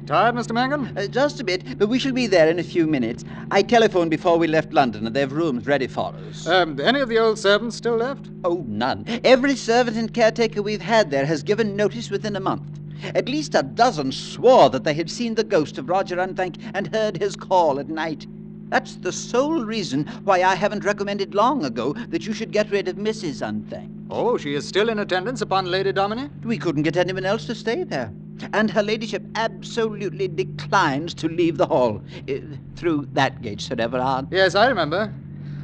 Tired, 0.06 0.36
Mr. 0.36 0.52
Mangan? 0.52 0.96
Uh, 0.96 1.08
just 1.08 1.40
a 1.40 1.44
bit, 1.44 1.80
but 1.80 1.88
we 1.90 1.98
shall 1.98 2.12
be 2.12 2.28
there 2.28 2.48
in 2.48 2.60
a 2.60 2.64
few 2.64 2.86
minutes. 2.86 3.26
I 3.50 3.64
telephoned 3.64 4.12
before 4.12 4.38
we 4.38 4.46
left 4.46 4.72
London, 4.72 5.08
and 5.08 5.16
they've 5.16 5.32
rooms 5.32 5.66
ready 5.66 5.88
for 5.88 6.14
us. 6.30 6.46
Um, 6.46 6.80
any 6.80 7.00
of 7.00 7.10
the 7.10 7.18
old 7.18 7.40
servants 7.40 7.76
still 7.76 7.96
left? 7.96 8.30
oh, 8.44 8.64
none. 8.68 9.06
Every 9.24 9.56
servant 9.56 9.98
and 9.98 10.14
caretaker 10.14 10.62
we've 10.62 10.80
had 10.80 11.10
there 11.10 11.26
has 11.26 11.42
given 11.42 11.76
notice 11.76 12.12
within 12.12 12.36
a 12.36 12.40
month. 12.40 12.80
At 13.16 13.28
least 13.28 13.56
a 13.56 13.64
dozen 13.64 14.12
swore 14.12 14.70
that 14.70 14.84
they 14.84 14.94
had 14.94 15.10
seen 15.10 15.34
the 15.34 15.44
ghost 15.44 15.80
of 15.80 15.90
Roger 15.90 16.18
Unthank 16.18 16.62
and 16.76 16.94
heard 16.94 17.18
his 17.18 17.36
call 17.36 17.80
at 17.80 17.90
night. 17.90 18.28
That's 18.70 18.98
the 18.98 19.12
sole 19.12 19.66
reason 19.66 20.06
why 20.24 20.44
I 20.44 20.54
haven't 20.54 20.86
recommended 20.86 21.34
long 21.34 21.66
ago 21.66 21.94
that 22.10 22.28
you 22.28 22.34
should 22.34 22.52
get 22.52 22.70
rid 22.70 22.88
of 22.88 22.98
Mrs. 22.98 23.42
Unthank. 23.42 23.92
Oh, 24.12 24.38
she 24.38 24.54
is 24.54 24.68
still 24.68 24.90
in 24.90 25.00
attendance 25.00 25.42
upon 25.42 25.66
Lady 25.66 25.92
Dominey? 25.92 26.30
We 26.44 26.60
couldn't 26.60 26.84
get 26.84 26.96
anyone 26.96 27.26
else 27.26 27.46
to 27.46 27.56
stay 27.56 27.84
there. 27.84 28.14
And 28.54 28.70
her 28.72 28.84
ladyship 28.84 29.24
absolutely 29.36 30.28
declines 30.28 31.14
to 31.16 31.28
leave 31.28 31.58
the 31.58 31.66
hall. 31.66 32.02
Uh, 32.30 32.34
through 32.76 33.08
that 33.14 33.42
gate, 33.42 33.62
Sir 33.62 33.76
Everard. 33.80 34.28
Yes, 34.32 34.56
I 34.56 34.68
remember. 34.68 35.14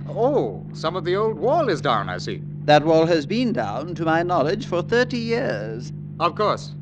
Oh, 0.09 0.65
some 0.73 0.95
of 0.95 1.05
the 1.05 1.15
old 1.15 1.37
wall 1.37 1.69
is 1.69 1.81
down, 1.81 2.09
I 2.09 2.17
see. 2.17 2.41
That 2.65 2.85
wall 2.85 3.05
has 3.05 3.25
been 3.25 3.53
down, 3.53 3.95
to 3.95 4.05
my 4.05 4.23
knowledge, 4.23 4.65
for 4.65 4.81
30 4.81 5.17
years. 5.17 5.91
Of 6.19 6.35
course. 6.35 6.73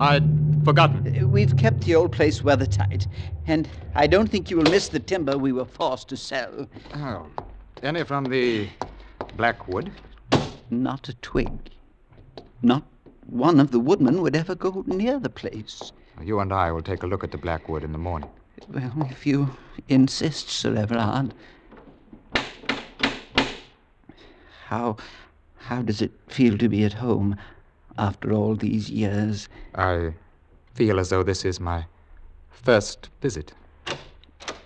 I'd 0.00 0.24
forgotten. 0.64 1.22
Uh, 1.22 1.26
We've 1.26 1.56
kept 1.56 1.82
the 1.82 1.94
old 1.94 2.12
place 2.12 2.40
weathertight, 2.40 3.06
and 3.46 3.68
I 3.94 4.06
don't 4.06 4.28
think 4.30 4.50
you 4.50 4.56
will 4.56 4.70
miss 4.70 4.88
the 4.88 5.00
timber 5.00 5.36
we 5.36 5.52
were 5.52 5.64
forced 5.64 6.08
to 6.08 6.16
sell. 6.16 6.66
Oh, 6.94 7.26
any 7.82 8.04
from 8.04 8.24
the 8.24 8.68
Blackwood? 9.36 9.90
Not 10.70 11.08
a 11.08 11.14
twig. 11.14 11.50
Not 12.62 12.84
one 13.30 13.60
of 13.60 13.70
the 13.70 13.78
woodmen 13.78 14.22
would 14.22 14.34
ever 14.34 14.54
go 14.54 14.82
near 14.86 15.18
the 15.18 15.30
place. 15.30 15.92
You 16.22 16.40
and 16.40 16.52
I 16.52 16.72
will 16.72 16.82
take 16.82 17.02
a 17.02 17.06
look 17.06 17.22
at 17.22 17.30
the 17.30 17.38
Blackwood 17.38 17.84
in 17.84 17.92
the 17.92 17.98
morning. 17.98 18.30
Well, 18.68 18.92
if 19.10 19.24
you 19.26 19.50
insist, 19.88 20.50
Sir 20.50 20.74
Everard. 20.76 21.32
How, 24.66 24.96
how 25.56 25.82
does 25.82 26.02
it 26.02 26.12
feel 26.28 26.58
to 26.58 26.68
be 26.68 26.84
at 26.84 26.94
home 26.94 27.36
after 27.98 28.32
all 28.32 28.54
these 28.56 28.90
years? 28.90 29.48
I 29.74 30.14
feel 30.74 31.00
as 31.00 31.08
though 31.10 31.22
this 31.22 31.44
is 31.44 31.60
my 31.60 31.86
first 32.50 33.10
visit. 33.20 33.52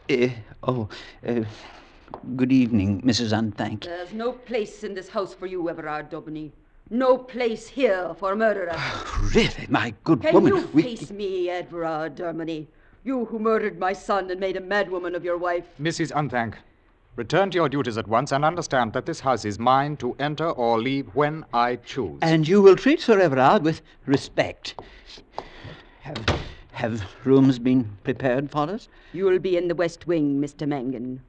Eh, 0.09 0.31
oh, 0.63 0.89
uh, 1.27 1.45
good 2.37 2.53
evening, 2.53 3.01
Mrs. 3.03 3.33
Unthank. 3.33 3.85
There's 3.85 4.13
no 4.13 4.33
place 4.33 4.85
in 4.85 4.95
this 4.95 5.09
house 5.09 5.33
for 5.33 5.47
you, 5.47 5.69
Everard 5.71 6.11
Daubeny. 6.11 6.53
No 6.91 7.17
place 7.17 7.67
here 7.69 8.15
for 8.19 8.33
a 8.33 8.37
murderer. 8.37 8.73
Ah, 8.73 9.31
really, 9.35 9.67
my 9.69 9.95
good 10.05 10.21
Can 10.21 10.35
woman, 10.35 10.55
you 10.55 10.67
we- 10.73 10.83
face 10.83 11.11
me, 11.11 11.49
Everard 11.49 12.17
Daubeny? 12.17 12.67
You 13.03 13.25
who 13.27 13.39
murdered 13.39 13.79
my 13.79 13.93
son 13.95 14.31
and 14.31 14.39
made 14.39 14.57
a 14.57 14.61
madwoman 14.61 15.15
of 15.15 15.25
your 15.25 15.39
wife. 15.39 15.65
Mrs. 15.81 16.13
Unthank, 16.13 16.55
return 17.17 17.51
to 17.51 17.57
your 17.57 17.69
duties 17.71 17.97
at 17.97 18.07
once 18.07 18.33
and 18.33 18.45
understand 18.45 18.93
that 18.93 19.07
this 19.07 19.21
house 19.21 19.45
is 19.45 19.59
mine 19.59 19.97
to 19.99 20.15
enter 20.19 20.51
or 20.51 20.79
leave 20.79 21.09
when 21.15 21.45
I 21.55 21.77
choose. 21.77 22.19
And 22.23 22.47
you 22.47 22.61
will 22.61 22.77
treat 22.77 23.01
Sir 23.01 23.19
Everard 23.19 23.63
with 23.63 23.81
respect. 24.07 24.75
Have, 26.01 26.27
have 26.73 27.03
rooms 27.25 27.59
been 27.59 27.97
prepared 28.05 28.51
for 28.51 28.69
us? 28.71 28.89
You'll 29.15 29.39
be 29.39 29.57
in 29.57 29.69
the 29.69 29.75
West 29.75 30.07
Wing, 30.07 30.39
Mr. 30.41 30.69
Mangan. 30.69 31.23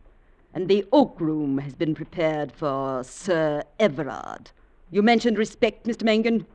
And 0.54 0.68
the 0.68 0.86
Oak 0.92 1.20
Room 1.20 1.58
has 1.60 1.74
been 1.76 1.96
prepared 1.96 2.52
for 2.52 3.04
Sir 3.06 3.64
Everard. 3.80 4.52
You 4.96 5.02
mentioned 5.02 5.38
respect, 5.38 5.86
Mr. 5.86 6.04
Mangan. 6.04 6.46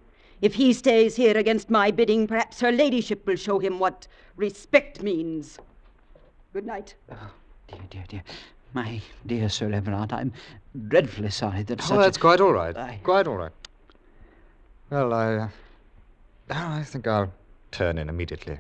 If 0.41 0.55
he 0.55 0.73
stays 0.73 1.15
here 1.15 1.37
against 1.37 1.69
my 1.69 1.91
bidding, 1.91 2.27
perhaps 2.27 2.59
her 2.61 2.73
ladyship 2.73 3.27
will 3.27 3.37
show 3.37 3.59
him 3.59 3.79
what 3.79 4.09
respect 4.35 5.03
means. 5.03 5.59
Good 6.55 6.65
night. 6.65 6.95
Oh, 7.13 7.31
Dear, 7.69 7.81
dear, 7.91 8.05
dear. 8.09 8.23
My 8.73 9.03
dear 9.27 9.51
Sir 9.51 9.71
Everard, 9.71 10.15
I'm 10.15 10.33
dreadfully 10.89 11.29
sorry 11.29 11.65
that 11.65 11.83
such 11.83 11.93
Oh, 11.99 12.01
that's 12.01 12.17
a... 12.17 12.21
quite 12.21 12.41
all 12.41 12.55
right. 12.55 12.75
I- 12.75 12.99
Quite 13.03 13.27
all 13.27 13.37
right. 13.37 13.53
Well, 14.89 15.13
I. 15.13 15.35
Uh, 15.35 15.49
I 16.49 16.83
think 16.83 17.07
I'll 17.07 17.31
turn 17.73 17.99
in 17.99 18.09
immediately. 18.09 18.59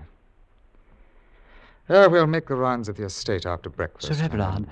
Uh, 1.88 2.06
we'll 2.10 2.26
make 2.26 2.48
the 2.48 2.54
rounds 2.54 2.90
of 2.90 2.98
the 2.98 3.04
estate 3.04 3.46
after 3.46 3.70
breakfast. 3.70 4.12
Sir 4.12 4.22
Everard, 4.26 4.66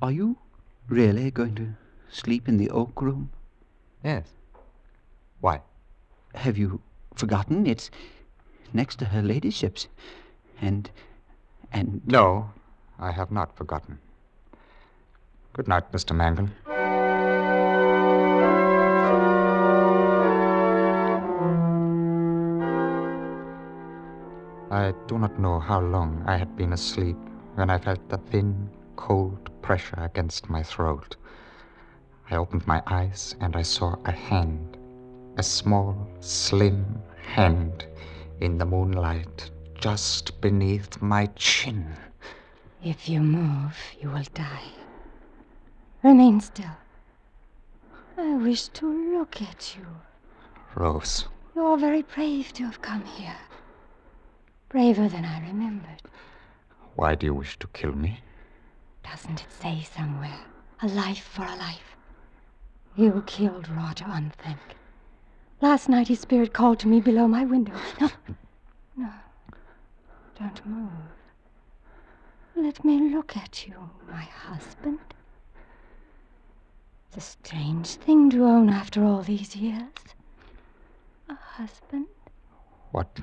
are 0.00 0.10
you 0.10 0.38
really 0.88 1.30
going 1.30 1.54
to 1.56 1.68
sleep 2.08 2.48
in 2.48 2.56
the 2.56 2.70
oak 2.70 3.02
room? 3.02 3.30
Yes. 4.04 4.28
Why? 5.40 5.60
Have 6.34 6.58
you 6.58 6.80
forgotten? 7.14 7.66
It's 7.66 7.90
next 8.72 8.98
to 9.00 9.06
her 9.06 9.22
ladyship's. 9.22 9.88
And. 10.60 10.90
and. 11.72 12.02
No, 12.06 12.50
I 12.98 13.10
have 13.10 13.30
not 13.30 13.56
forgotten. 13.56 13.98
Good 15.52 15.68
night, 15.68 15.90
Mr. 15.92 16.14
Mangan. 16.14 16.52
I 24.70 24.92
do 25.06 25.18
not 25.18 25.38
know 25.38 25.58
how 25.58 25.80
long 25.80 26.22
I 26.26 26.36
had 26.36 26.56
been 26.56 26.72
asleep 26.72 27.16
when 27.54 27.70
I 27.70 27.78
felt 27.78 28.08
the 28.08 28.18
thin, 28.18 28.68
cold 28.96 29.50
pressure 29.62 29.98
against 30.02 30.50
my 30.50 30.62
throat. 30.62 31.16
I 32.30 32.36
opened 32.36 32.66
my 32.66 32.82
eyes 32.86 33.36
and 33.40 33.54
I 33.54 33.62
saw 33.62 33.96
a 34.04 34.12
hand, 34.12 34.76
a 35.36 35.42
small, 35.42 36.08
slim 36.20 37.00
hand 37.22 37.86
in 38.40 38.58
the 38.58 38.64
moonlight 38.66 39.50
just 39.74 40.40
beneath 40.40 41.00
my 41.00 41.26
chin. 41.36 41.96
If 42.82 43.08
you 43.08 43.20
move, 43.20 43.76
you 44.00 44.10
will 44.10 44.24
die. 44.34 44.72
Remain 46.02 46.40
still. 46.40 46.76
I 48.18 48.34
wish 48.34 48.68
to 48.68 48.86
look 49.18 49.40
at 49.42 49.76
you. 49.76 49.86
Rose, 50.74 51.26
You're 51.54 51.76
very 51.78 52.02
brave 52.02 52.52
to 52.54 52.64
have 52.64 52.82
come 52.82 53.04
here. 53.04 53.36
Braver 54.68 55.08
than 55.08 55.24
I 55.24 55.40
remembered. 55.46 56.02
why 56.96 57.14
do 57.14 57.26
you 57.26 57.34
wish 57.34 57.58
to 57.60 57.66
kill 57.68 57.92
me? 57.92 58.20
Doesn't 59.04 59.42
it 59.42 59.52
say 59.52 59.82
somewhere? 59.94 60.40
A 60.82 60.88
life 60.88 61.22
for 61.24 61.42
a 61.42 61.56
life. 61.56 61.95
You 62.96 63.22
killed 63.26 63.68
Roger 63.68 64.06
Unthank. 64.06 64.56
Last 65.60 65.88
night 65.90 66.08
his 66.08 66.20
spirit 66.20 66.54
called 66.54 66.78
to 66.78 66.88
me 66.88 67.00
below 67.00 67.28
my 67.28 67.44
window. 67.44 67.74
No, 68.00 68.10
no. 68.96 69.10
Don't 70.38 70.66
move. 70.66 70.90
Let 72.54 72.82
me 72.84 73.10
look 73.14 73.36
at 73.36 73.66
you, 73.66 73.74
my 74.08 74.22
husband. 74.22 74.98
It's 77.08 77.18
a 77.18 77.20
strange 77.20 77.96
thing 77.96 78.30
to 78.30 78.44
own 78.44 78.70
after 78.70 79.04
all 79.04 79.20
these 79.20 79.54
years. 79.54 79.92
A 81.28 81.34
husband. 81.34 82.06
What. 82.92 83.20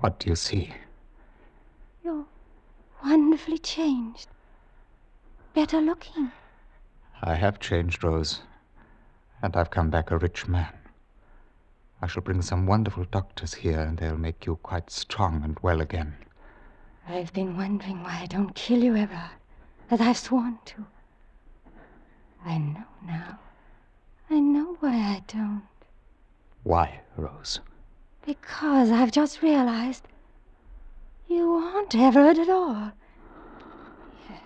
What 0.00 0.18
do 0.18 0.30
you 0.30 0.36
see? 0.36 0.74
You're 2.02 2.24
wonderfully 3.04 3.58
changed. 3.58 4.26
Better 5.54 5.80
looking. 5.80 6.32
I 7.22 7.36
have 7.36 7.60
changed, 7.60 8.02
Rose, 8.02 8.40
and 9.44 9.54
I've 9.58 9.68
come 9.68 9.90
back 9.90 10.10
a 10.10 10.16
rich 10.16 10.48
man. 10.48 10.72
I 12.00 12.06
shall 12.06 12.22
bring 12.22 12.40
some 12.40 12.64
wonderful 12.64 13.04
doctors 13.04 13.52
here, 13.52 13.78
and 13.78 13.98
they'll 13.98 14.16
make 14.16 14.46
you 14.46 14.56
quite 14.56 14.90
strong 14.90 15.44
and 15.44 15.58
well 15.60 15.82
again. 15.82 16.16
I've 17.06 17.30
been 17.34 17.54
wondering 17.54 18.02
why 18.02 18.20
I 18.22 18.26
don't 18.26 18.54
kill 18.54 18.82
you, 18.82 18.96
Everard, 18.96 19.36
as 19.90 20.00
I've 20.00 20.16
sworn 20.16 20.58
to. 20.64 20.86
I 22.42 22.56
know 22.56 22.84
now. 23.06 23.38
I 24.30 24.40
know 24.40 24.78
why 24.80 24.94
I 24.94 25.22
don't. 25.28 25.62
Why, 26.62 27.00
Rose? 27.18 27.60
Because 28.24 28.90
I've 28.90 29.12
just 29.12 29.42
realized 29.42 30.08
you 31.28 31.52
aren't 31.52 31.94
Everard 31.94 32.38
at 32.38 32.48
all. 32.48 32.92
Yes, 34.30 34.40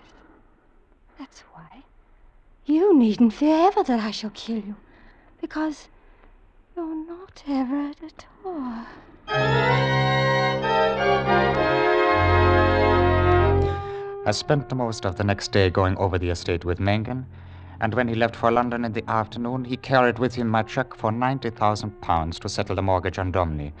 that's 1.17 1.39
why. 1.53 1.83
You 2.65 2.97
needn't 2.97 3.33
fear 3.33 3.67
ever 3.67 3.81
that 3.83 4.01
I 4.01 4.11
shall 4.11 4.31
kill 4.31 4.57
you, 4.57 4.75
because 5.41 5.87
you're 6.75 6.95
not 7.07 7.43
Everard 7.47 7.97
at 8.03 8.25
all. 8.45 8.85
I 14.25 14.31
spent 14.31 14.69
the 14.69 14.75
most 14.75 15.05
of 15.05 15.15
the 15.17 15.23
next 15.23 15.51
day 15.51 15.69
going 15.69 15.97
over 15.97 16.19
the 16.19 16.29
estate 16.29 16.65
with 16.65 16.79
Mangan, 16.79 17.25
and 17.81 17.93
when 17.93 18.07
he 18.07 18.15
left 18.15 18.35
for 18.35 18.51
London 18.51 18.85
in 18.85 18.93
the 18.93 19.09
afternoon, 19.09 19.65
he 19.65 19.77
carried 19.77 20.19
with 20.19 20.35
him 20.35 20.49
my 20.49 20.63
cheque 20.63 20.95
for 20.95 21.11
ninety 21.11 21.49
thousand 21.49 21.99
pounds 22.01 22.37
to 22.39 22.49
settle 22.49 22.75
the 22.75 22.81
mortgage 22.81 23.17
on 23.17 23.31
Dominey. 23.31 23.73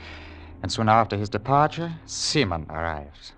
And 0.63 0.71
soon 0.71 0.89
after 0.89 1.17
his 1.17 1.29
departure, 1.29 1.91
Seaman 2.05 2.65
arrived. 2.69 3.33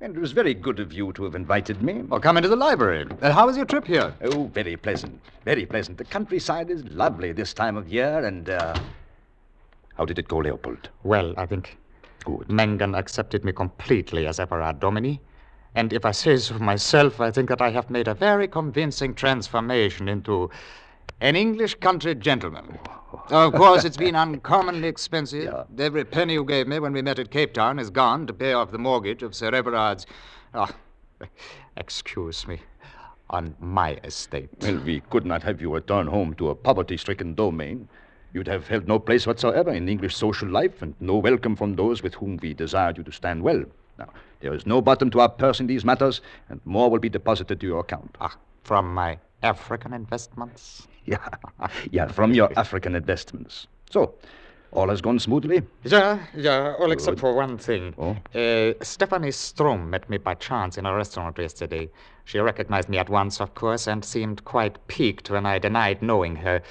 And 0.00 0.16
it 0.16 0.20
was 0.20 0.32
very 0.32 0.54
good 0.54 0.80
of 0.80 0.92
you 0.92 1.12
to 1.14 1.24
have 1.24 1.34
invited 1.34 1.82
me. 1.82 2.02
Oh, 2.10 2.18
come 2.18 2.36
into 2.36 2.48
the 2.48 2.56
library. 2.56 3.06
Uh, 3.22 3.32
how 3.32 3.46
was 3.46 3.56
your 3.56 3.64
trip 3.64 3.86
here? 3.86 4.12
Oh, 4.22 4.46
very 4.52 4.76
pleasant. 4.76 5.20
Very 5.44 5.64
pleasant. 5.64 5.98
The 5.98 6.04
countryside 6.04 6.70
is 6.70 6.84
lovely 6.84 7.32
this 7.32 7.54
time 7.54 7.76
of 7.76 7.88
year, 7.88 8.24
and, 8.24 8.50
uh. 8.50 8.74
How 9.96 10.04
did 10.04 10.18
it 10.18 10.28
go, 10.28 10.38
Leopold? 10.38 10.88
Well, 11.04 11.32
I 11.36 11.46
think 11.46 11.78
Good. 12.24 12.50
Mangan 12.50 12.94
accepted 12.94 13.44
me 13.44 13.52
completely 13.52 14.26
as 14.26 14.40
Everard 14.40 14.80
Dominey. 14.80 15.20
And 15.74 15.92
if 15.92 16.04
I 16.04 16.12
say 16.12 16.36
so 16.38 16.58
myself, 16.58 17.20
I 17.20 17.30
think 17.30 17.48
that 17.48 17.60
I 17.60 17.70
have 17.70 17.90
made 17.90 18.08
a 18.08 18.14
very 18.14 18.48
convincing 18.48 19.14
transformation 19.14 20.08
into 20.08 20.50
an 21.24 21.36
English 21.36 21.74
country 21.76 22.14
gentleman. 22.14 22.78
Of 23.30 23.54
course, 23.54 23.84
it's 23.84 23.96
been 23.96 24.14
uncommonly 24.14 24.88
expensive. 24.88 25.44
Yeah. 25.44 25.84
Every 25.86 26.04
penny 26.04 26.34
you 26.34 26.44
gave 26.44 26.68
me 26.68 26.78
when 26.78 26.92
we 26.92 27.00
met 27.00 27.18
at 27.18 27.30
Cape 27.30 27.54
Town 27.54 27.78
is 27.78 27.88
gone 27.88 28.26
to 28.26 28.34
pay 28.34 28.52
off 28.52 28.70
the 28.70 28.78
mortgage 28.78 29.22
of 29.22 29.34
Sir 29.34 29.48
Everard's. 29.54 30.04
Oh, 30.52 30.68
Excuse 31.78 32.46
me. 32.46 32.60
On 33.30 33.56
my 33.58 33.94
estate. 34.04 34.50
Well, 34.60 34.76
we 34.84 35.00
could 35.00 35.24
not 35.24 35.42
have 35.44 35.62
you 35.62 35.72
return 35.72 36.06
home 36.06 36.34
to 36.34 36.50
a 36.50 36.54
poverty 36.54 36.98
stricken 36.98 37.34
domain. 37.34 37.88
You'd 38.34 38.48
have 38.48 38.68
held 38.68 38.86
no 38.86 38.98
place 38.98 39.26
whatsoever 39.26 39.70
in 39.70 39.88
English 39.88 40.14
social 40.14 40.48
life 40.48 40.82
and 40.82 40.94
no 41.00 41.16
welcome 41.16 41.56
from 41.56 41.74
those 41.76 42.02
with 42.02 42.14
whom 42.16 42.38
we 42.42 42.52
desired 42.52 42.98
you 42.98 43.04
to 43.04 43.12
stand 43.12 43.42
well. 43.42 43.64
Now, 43.98 44.10
there 44.40 44.52
is 44.52 44.66
no 44.66 44.82
bottom 44.82 45.10
to 45.12 45.20
our 45.20 45.30
purse 45.30 45.58
in 45.58 45.68
these 45.68 45.86
matters, 45.86 46.20
and 46.50 46.60
more 46.66 46.90
will 46.90 46.98
be 46.98 47.08
deposited 47.08 47.60
to 47.60 47.66
your 47.66 47.80
account. 47.80 48.14
Ah, 48.20 48.36
from 48.62 48.92
my 48.92 49.18
African 49.42 49.94
investments? 49.94 50.86
Yeah, 51.06 51.18
yeah, 51.90 52.06
from 52.08 52.32
your 52.32 52.50
African 52.56 52.94
investments. 52.94 53.66
So, 53.90 54.14
all 54.72 54.88
has 54.88 55.00
gone 55.02 55.18
smoothly? 55.18 55.62
Yeah, 55.84 56.18
yeah, 56.34 56.74
all 56.78 56.92
except 56.92 57.20
for 57.20 57.34
one 57.34 57.58
thing. 57.58 57.94
Oh? 57.98 58.16
Uh, 58.34 58.72
Stephanie 58.82 59.30
Strom 59.30 59.90
met 59.90 60.08
me 60.08 60.16
by 60.16 60.34
chance 60.34 60.78
in 60.78 60.86
a 60.86 60.94
restaurant 60.94 61.38
yesterday. 61.38 61.90
She 62.24 62.38
recognized 62.38 62.88
me 62.88 62.98
at 62.98 63.10
once, 63.10 63.40
of 63.40 63.54
course, 63.54 63.86
and 63.86 64.04
seemed 64.04 64.44
quite 64.44 64.78
piqued 64.88 65.30
when 65.30 65.44
I 65.46 65.58
denied 65.58 66.00
knowing 66.02 66.36
her. 66.36 66.62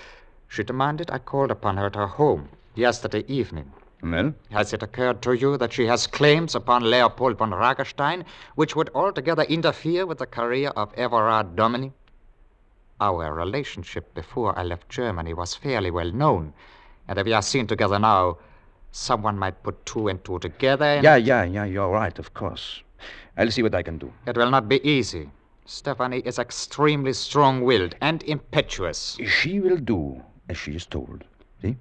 She 0.48 0.64
demanded 0.64 1.12
I 1.12 1.20
called 1.20 1.52
upon 1.52 1.78
her 1.78 1.86
at 1.86 1.96
her 1.96 2.08
home 2.08 2.50
yesterday 2.76 3.24
evening. 3.28 3.72
Well, 4.02 4.34
Has 4.52 4.74
it 4.74 4.84
occurred 4.84 5.22
to 5.22 5.34
you 5.34 5.58
that 5.58 5.72
she 5.72 5.86
has 5.86 6.08
claims 6.08 6.56
upon 6.56 6.84
Leopold 6.84 7.38
von 7.38 7.52
Ragastein 7.52 8.26
which 8.56 8.76
would 8.76 8.90
altogether 8.94 9.44
interfere 9.44 10.06
with 10.06 10.18
the 10.18 10.26
career 10.26 10.70
of 10.76 10.94
Everard 10.96 11.56
Dominey? 11.56 11.94
Our 13.04 13.34
relationship 13.34 14.14
before 14.14 14.58
I 14.58 14.64
left 14.64 14.88
Germany 14.88 15.34
was 15.34 15.54
fairly 15.54 15.92
well 15.92 16.10
known, 16.14 16.54
and 17.10 17.20
if 17.20 17.26
we 17.26 17.34
are 17.34 17.42
seen 17.42 17.68
together 17.68 18.00
now, 18.00 18.38
someone 18.94 19.38
might 19.38 19.62
put 19.62 19.86
two 19.86 20.08
and 20.08 20.24
two 20.24 20.40
together. 20.40 20.86
And 20.86 21.04
yeah, 21.04 21.18
yeah, 21.18 21.44
yeah, 21.44 21.66
you're 21.66 21.90
right, 21.90 22.18
of 22.18 22.34
course. 22.34 22.82
I'll 23.38 23.52
see 23.52 23.62
what 23.62 23.76
I 23.76 23.84
can 23.84 23.98
do. 23.98 24.14
It 24.26 24.38
will 24.38 24.50
not 24.50 24.70
be 24.70 24.80
easy. 24.90 25.30
Stephanie 25.66 26.22
is 26.24 26.40
extremely 26.40 27.12
strong 27.12 27.66
willed 27.66 27.94
and 28.00 28.24
impetuous. 28.24 29.18
She 29.28 29.60
will 29.60 29.76
do 29.76 30.24
as 30.48 30.58
she 30.58 30.72
is 30.72 30.86
told. 30.86 31.26
See? 31.62 31.76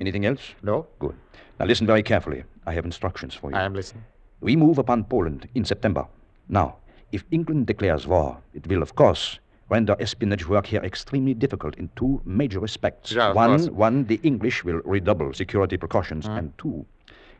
Anything 0.00 0.26
else? 0.26 0.54
No? 0.62 0.86
Good. 1.00 1.16
Now 1.58 1.66
listen 1.66 1.88
very 1.88 2.04
carefully. 2.04 2.44
I 2.66 2.72
have 2.74 2.84
instructions 2.84 3.34
for 3.34 3.50
you. 3.50 3.56
I 3.56 3.64
am 3.64 3.74
listening. 3.74 4.04
We 4.40 4.54
move 4.54 4.78
upon 4.78 5.02
Poland 5.06 5.48
in 5.56 5.64
September. 5.64 6.06
Now, 6.48 6.76
if 7.10 7.24
England 7.32 7.66
declares 7.66 8.06
war, 8.06 8.38
it 8.54 8.68
will, 8.68 8.82
of 8.82 8.94
course, 8.94 9.40
render 9.68 9.96
espionage 9.98 10.46
work 10.46 10.66
here 10.66 10.80
extremely 10.82 11.34
difficult 11.34 11.76
in 11.76 11.90
two 11.96 12.20
major 12.24 12.60
respects. 12.60 13.12
Yeah, 13.12 13.32
one, 13.32 13.74
one, 13.74 14.04
the 14.06 14.20
English 14.22 14.64
will 14.64 14.80
redouble 14.84 15.32
security 15.32 15.76
precautions, 15.76 16.26
and 16.26 16.52
two, 16.58 16.86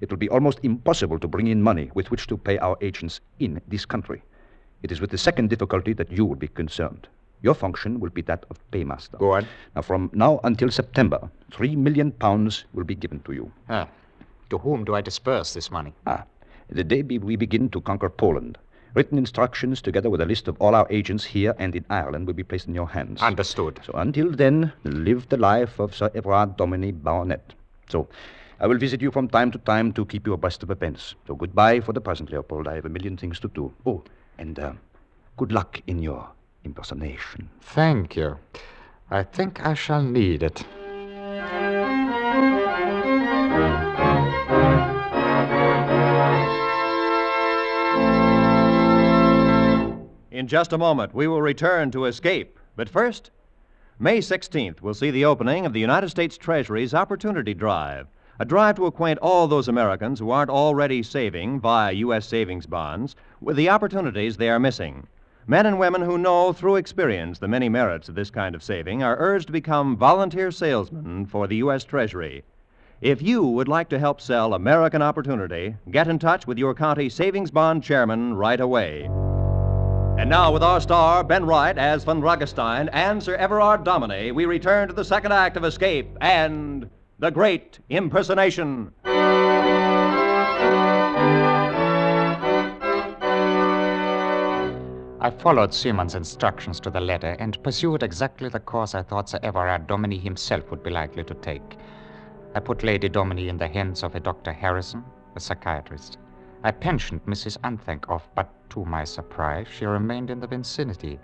it 0.00 0.11
will 0.11 0.18
be 0.18 0.28
almost 0.28 0.61
impossible 0.62 1.18
to 1.18 1.28
bring 1.28 1.47
in 1.47 1.62
money 1.62 1.90
with 1.95 2.11
which 2.11 2.26
to 2.26 2.37
pay 2.37 2.59
our 2.59 2.76
agents 2.80 3.21
in 3.38 3.61
this 3.68 3.85
country. 3.85 4.23
It 4.83 4.92
is 4.92 5.00
with 5.00 5.11
the 5.11 5.18
second 5.18 5.50
difficulty 5.50 5.92
that 5.95 6.11
you 6.11 6.25
will 6.25 6.37
be 6.37 6.49
concerned. 6.49 7.09
Your 7.42 7.54
function 7.54 8.00
will 8.00 8.11
be 8.11 8.23
that 8.23 8.45
of 8.50 8.59
paymaster. 8.71 9.18
Go 9.18 9.33
on. 9.33 9.47
Now, 9.75 9.83
from 9.83 10.11
now 10.12 10.40
until 10.45 10.71
September, 10.71 11.30
three 11.52 11.76
million 11.76 12.11
pounds 12.12 12.64
will 12.73 12.85
be 12.85 12.95
given 12.95 13.21
to 13.21 13.33
you. 13.33 13.52
Ah, 13.68 13.88
to 14.50 14.59
whom 14.59 14.85
do 14.85 14.95
I 14.95 15.00
disperse 15.00 15.54
this 15.54 15.71
money? 15.71 15.92
Ah, 16.06 16.25
the 16.68 16.85
day 16.85 17.02
we 17.02 17.37
begin 17.37 17.68
to 17.71 17.80
conquer 17.80 18.09
Poland, 18.09 18.59
written 18.96 19.18
instructions 19.18 19.82
together 19.82 20.08
with 20.08 20.22
a 20.22 20.26
list 20.26 20.48
of 20.48 20.56
all 20.60 20.74
our 20.74 20.86
agents 20.90 21.22
here 21.24 21.54
and 21.58 21.76
in 21.76 21.84
Ireland 21.90 22.26
will 22.26 22.34
be 22.34 22.42
placed 22.42 22.66
in 22.66 22.74
your 22.74 22.88
hands. 22.88 23.20
Understood. 23.20 23.78
So 23.84 23.92
until 23.92 24.30
then, 24.30 24.72
live 24.84 25.28
the 25.28 25.36
life 25.36 25.78
of 25.78 25.94
Sir 25.94 26.10
Everard 26.14 26.56
Dominey 26.56 26.92
Baronet. 26.92 27.54
So, 27.88 28.08
I 28.58 28.66
will 28.66 28.78
visit 28.78 29.02
you 29.02 29.10
from 29.10 29.28
time 29.28 29.50
to 29.52 29.58
time 29.58 29.92
to 29.92 30.06
keep 30.06 30.26
you 30.26 30.32
abreast 30.32 30.62
of 30.62 30.70
events. 30.70 31.14
So 31.26 31.34
goodbye 31.34 31.80
for 31.80 31.92
the 31.92 32.00
present, 32.00 32.30
Leopold. 32.30 32.66
I 32.66 32.76
have 32.76 32.86
a 32.86 32.88
million 32.88 33.16
things 33.18 33.38
to 33.40 33.48
do. 33.48 33.70
Oh, 33.84 34.02
and 34.38 34.58
uh, 34.58 34.72
good 35.36 35.52
luck 35.52 35.82
in 35.86 36.02
your 36.02 36.30
impersonation. 36.64 37.50
Thank 37.60 38.16
you. 38.16 38.38
I 39.10 39.24
think 39.24 39.64
I 39.64 39.75
shall 39.75 40.02
need 40.02 40.42
it. 40.42 40.64
In 50.36 50.49
just 50.49 50.75
a 50.75 50.76
moment, 50.76 51.14
we 51.14 51.26
will 51.26 51.40
return 51.40 51.90
to 51.92 52.04
Escape. 52.04 52.58
But 52.76 52.90
first, 52.90 53.30
May 53.99 54.18
16th 54.18 54.82
will 54.82 54.92
see 54.92 55.10
the 55.10 55.25
opening 55.25 55.64
of 55.64 55.72
the 55.72 55.80
United 55.80 56.10
States 56.10 56.36
Treasury's 56.36 56.92
Opportunity 56.92 57.54
Drive, 57.54 58.06
a 58.38 58.44
drive 58.44 58.76
to 58.76 58.84
acquaint 58.84 59.18
all 59.20 59.49
those 59.49 59.66
Americans 59.66 60.18
who 60.18 60.30
aren't 60.30 60.50
already 60.50 61.02
saving 61.02 61.58
via 61.60 61.92
U.S. 61.92 62.26
savings 62.26 62.66
bonds 62.66 63.16
with 63.40 63.56
the 63.56 63.70
opportunities 63.70 64.36
they 64.36 64.50
are 64.50 64.58
missing. 64.58 65.06
Men 65.46 65.64
and 65.64 65.78
women 65.78 66.02
who 66.02 66.18
know 66.18 66.52
through 66.52 66.76
experience 66.76 67.38
the 67.38 67.49
many 67.49 67.70
merits 67.70 68.10
of 68.10 68.14
this 68.14 68.28
kind 68.28 68.54
of 68.54 68.62
saving 68.62 69.02
are 69.02 69.16
urged 69.18 69.46
to 69.46 69.54
become 69.54 69.96
volunteer 69.96 70.50
salesmen 70.50 71.25
for 71.25 71.46
the 71.46 71.56
U.S. 71.56 71.82
Treasury. 71.82 72.44
If 73.00 73.22
you 73.22 73.42
would 73.42 73.68
like 73.68 73.88
to 73.88 73.99
help 73.99 74.20
sell 74.20 74.52
American 74.52 75.00
opportunity, 75.00 75.76
get 75.90 76.08
in 76.08 76.18
touch 76.18 76.46
with 76.46 76.58
your 76.58 76.75
county 76.75 77.08
savings 77.08 77.50
bond 77.50 77.82
chairman 77.82 78.34
right 78.34 78.60
away. 78.60 79.08
And 80.18 80.30
now, 80.30 80.50
with 80.50 80.62
our 80.62 80.80
star, 80.80 81.22
Ben 81.22 81.44
Wright, 81.44 81.76
as 81.76 82.04
von 82.04 82.22
Ragastein, 82.22 82.88
and 82.94 83.22
Sir 83.22 83.34
Everard 83.34 83.84
Dominey, 83.84 84.32
we 84.32 84.46
return 84.46 84.88
to 84.88 84.94
the 84.94 85.04
second 85.04 85.32
act 85.32 85.58
of 85.58 85.64
Escape 85.64 86.16
and 86.22 86.88
The 87.18 87.30
Great 87.30 87.78
Impersonation. 87.90 88.92
I 95.20 95.30
followed 95.38 95.74
Seaman's 95.74 96.14
instructions 96.14 96.80
to 96.80 96.90
the 96.90 97.00
letter 97.00 97.36
and 97.38 97.62
pursued 97.62 98.02
exactly 98.02 98.48
the 98.48 98.58
course 98.58 98.94
I 98.94 99.02
thought 99.02 99.28
Sir 99.28 99.40
Everard 99.42 99.86
Dominey 99.86 100.18
himself 100.18 100.70
would 100.70 100.82
be 100.82 100.90
likely 100.90 101.24
to 101.24 101.34
take. 101.34 101.76
I 102.54 102.60
put 102.60 102.82
Lady 102.82 103.10
Dominey 103.10 103.48
in 103.50 103.58
the 103.58 103.68
hands 103.68 104.02
of 104.02 104.14
a 104.14 104.20
Dr. 104.20 104.52
Harrison, 104.54 105.04
a 105.34 105.40
psychiatrist. 105.40 106.16
I 106.62 106.71
pensioned 106.71 107.25
Mrs. 107.26 107.58
Unthank 107.64 108.08
off, 108.08 108.28
but 108.34 108.49
to 108.71 108.84
my 108.84 109.04
surprise, 109.04 109.66
she 109.71 109.86
remained 109.86 110.30
in 110.30 110.40
the 110.40 110.47
vicinity. 110.47 111.19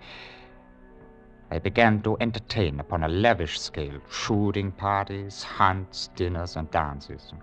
I 1.51 1.59
began 1.59 2.01
to 2.01 2.17
entertain 2.19 2.79
upon 2.79 3.03
a 3.03 3.07
lavish 3.07 3.59
scale 3.59 3.99
shooting 4.09 4.71
parties, 4.71 5.43
hunts, 5.43 6.09
dinners, 6.15 6.55
and 6.55 6.71
dances. 6.71 7.33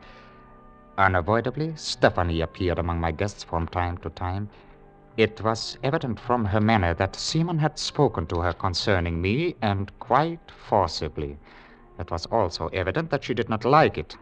Unavoidably, 0.99 1.75
Stephanie 1.77 2.41
appeared 2.41 2.79
among 2.79 3.01
my 3.01 3.11
guests 3.13 3.45
from 3.45 3.67
time 3.69 3.99
to 3.99 4.11
time. 4.11 4.49
It 5.17 5.41
was 5.43 5.79
evident 5.83 6.19
from 6.19 6.45
her 6.45 6.61
manner 6.61 6.95
that 6.95 7.15
Seaman 7.17 7.59
had 7.59 7.79
spoken 7.79 8.27
to 8.27 8.41
her 8.41 8.53
concerning 8.53 9.21
me, 9.21 9.57
and 9.63 9.97
quite 9.99 10.51
forcibly. 10.51 11.39
It 11.99 12.11
was 12.11 12.27
also 12.27 12.69
evident 12.69 13.11
that 13.11 13.25
she 13.25 13.35
did 13.35 13.49
not 13.49 13.65
like 13.65 13.99
it. 13.99 14.17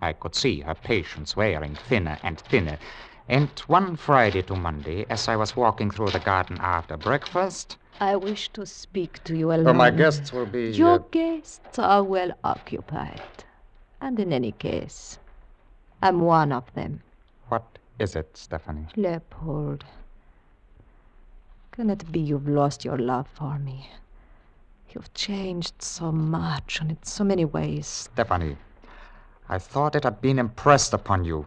I 0.00 0.12
could 0.12 0.34
see 0.34 0.60
her 0.60 0.74
patience 0.74 1.36
wearing 1.36 1.74
thinner 1.74 2.18
and 2.22 2.38
thinner. 2.38 2.78
And 3.28 3.48
one 3.66 3.96
Friday 3.96 4.42
to 4.42 4.54
Monday, 4.54 5.06
as 5.10 5.28
I 5.28 5.36
was 5.36 5.56
walking 5.56 5.90
through 5.90 6.10
the 6.10 6.20
garden 6.20 6.58
after 6.60 6.96
breakfast, 6.96 7.76
I 8.00 8.14
wish 8.16 8.50
to 8.50 8.66
speak 8.66 9.24
to 9.24 9.36
you 9.36 9.52
alone. 9.52 9.68
oh, 9.68 9.72
my 9.72 9.90
guests 9.90 10.32
will 10.32 10.46
be. 10.46 10.70
Your 10.70 10.96
uh, 10.96 10.98
guests 11.10 11.78
are 11.78 12.04
well 12.04 12.32
occupied. 12.44 13.22
And 14.00 14.20
in 14.20 14.32
any 14.32 14.52
case, 14.52 15.18
I'm 16.02 16.20
one 16.20 16.52
of 16.52 16.72
them. 16.74 17.00
what 17.48 17.78
is 17.98 18.14
it, 18.14 18.36
Stephanie? 18.36 18.86
Leopold. 18.96 19.84
Can 21.72 21.90
it 21.90 22.12
be 22.12 22.20
you've 22.20 22.48
lost 22.48 22.84
your 22.84 22.98
love 22.98 23.28
for 23.28 23.58
me? 23.58 23.90
You've 24.90 25.12
changed 25.14 25.82
so 25.82 26.12
much 26.12 26.80
and 26.80 26.90
in 26.90 27.02
so 27.02 27.24
many 27.24 27.44
ways. 27.44 27.86
Stephanie, 27.86 28.56
I 29.48 29.58
thought 29.58 29.94
it 29.94 30.02
had 30.02 30.20
been 30.20 30.38
impressed 30.38 30.92
upon 30.92 31.24
you. 31.24 31.46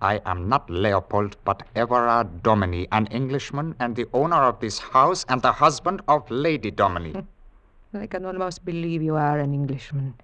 I 0.00 0.20
am 0.24 0.48
not 0.48 0.68
Leopold, 0.70 1.36
but 1.44 1.62
Everard 1.74 2.42
Dominey, 2.42 2.88
an 2.90 3.06
Englishman 3.08 3.74
and 3.78 3.94
the 3.94 4.06
owner 4.14 4.42
of 4.42 4.60
this 4.60 4.78
house 4.78 5.24
and 5.28 5.42
the 5.42 5.52
husband 5.52 6.00
of 6.08 6.30
Lady 6.30 6.70
Dominey. 6.70 7.14
I 7.94 8.06
can 8.06 8.24
almost 8.24 8.64
believe 8.64 9.02
you 9.02 9.16
are 9.16 9.38
an 9.38 9.52
Englishman. 9.52 10.14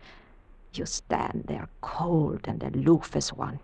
You 0.73 0.87
stand 0.87 1.45
there 1.47 1.69
cold 1.83 2.41
and 2.49 2.63
aloof 2.63 3.15
as 3.15 3.33
one. 3.33 3.61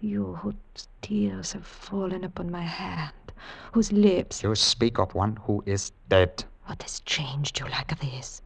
You 0.00 0.34
whose 0.36 0.88
tears 1.02 1.52
have 1.52 1.66
fallen 1.66 2.24
upon 2.24 2.50
my 2.50 2.62
hand, 2.62 3.32
whose 3.72 3.92
lips. 3.92 4.42
you 4.42 4.54
speak 4.54 4.98
of 4.98 5.14
one 5.14 5.36
who 5.36 5.62
is 5.66 5.92
dead. 6.08 6.44
What 6.66 6.82
has 6.82 7.00
changed 7.00 7.60
you 7.60 7.66
like 7.66 7.98
this? 8.00 8.42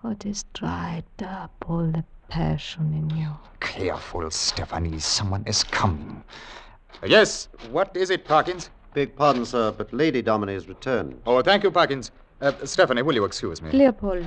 What 0.00 0.22
has 0.24 0.44
dried 0.54 1.04
up 1.22 1.52
all 1.68 1.86
the 1.90 2.04
passion 2.30 2.94
in 2.94 3.18
you? 3.18 3.28
Careful, 3.60 4.30
Stephanie. 4.30 4.98
Someone 4.98 5.44
is 5.46 5.62
coming. 5.64 6.22
Yes, 7.04 7.48
what 7.70 7.94
is 7.96 8.10
it, 8.10 8.24
Parkins? 8.24 8.70
Beg 8.94 9.14
pardon, 9.16 9.44
sir, 9.44 9.72
but 9.72 9.92
Lady 9.92 10.22
Dominey 10.22 10.54
has 10.54 10.68
returned. 10.68 11.20
Oh, 11.26 11.42
thank 11.42 11.62
you, 11.62 11.70
Parkins. 11.70 12.10
Uh, 12.40 12.52
Stephanie, 12.64 13.02
will 13.02 13.14
you 13.14 13.24
excuse 13.24 13.60
me? 13.62 13.70
Leopold, 13.70 14.26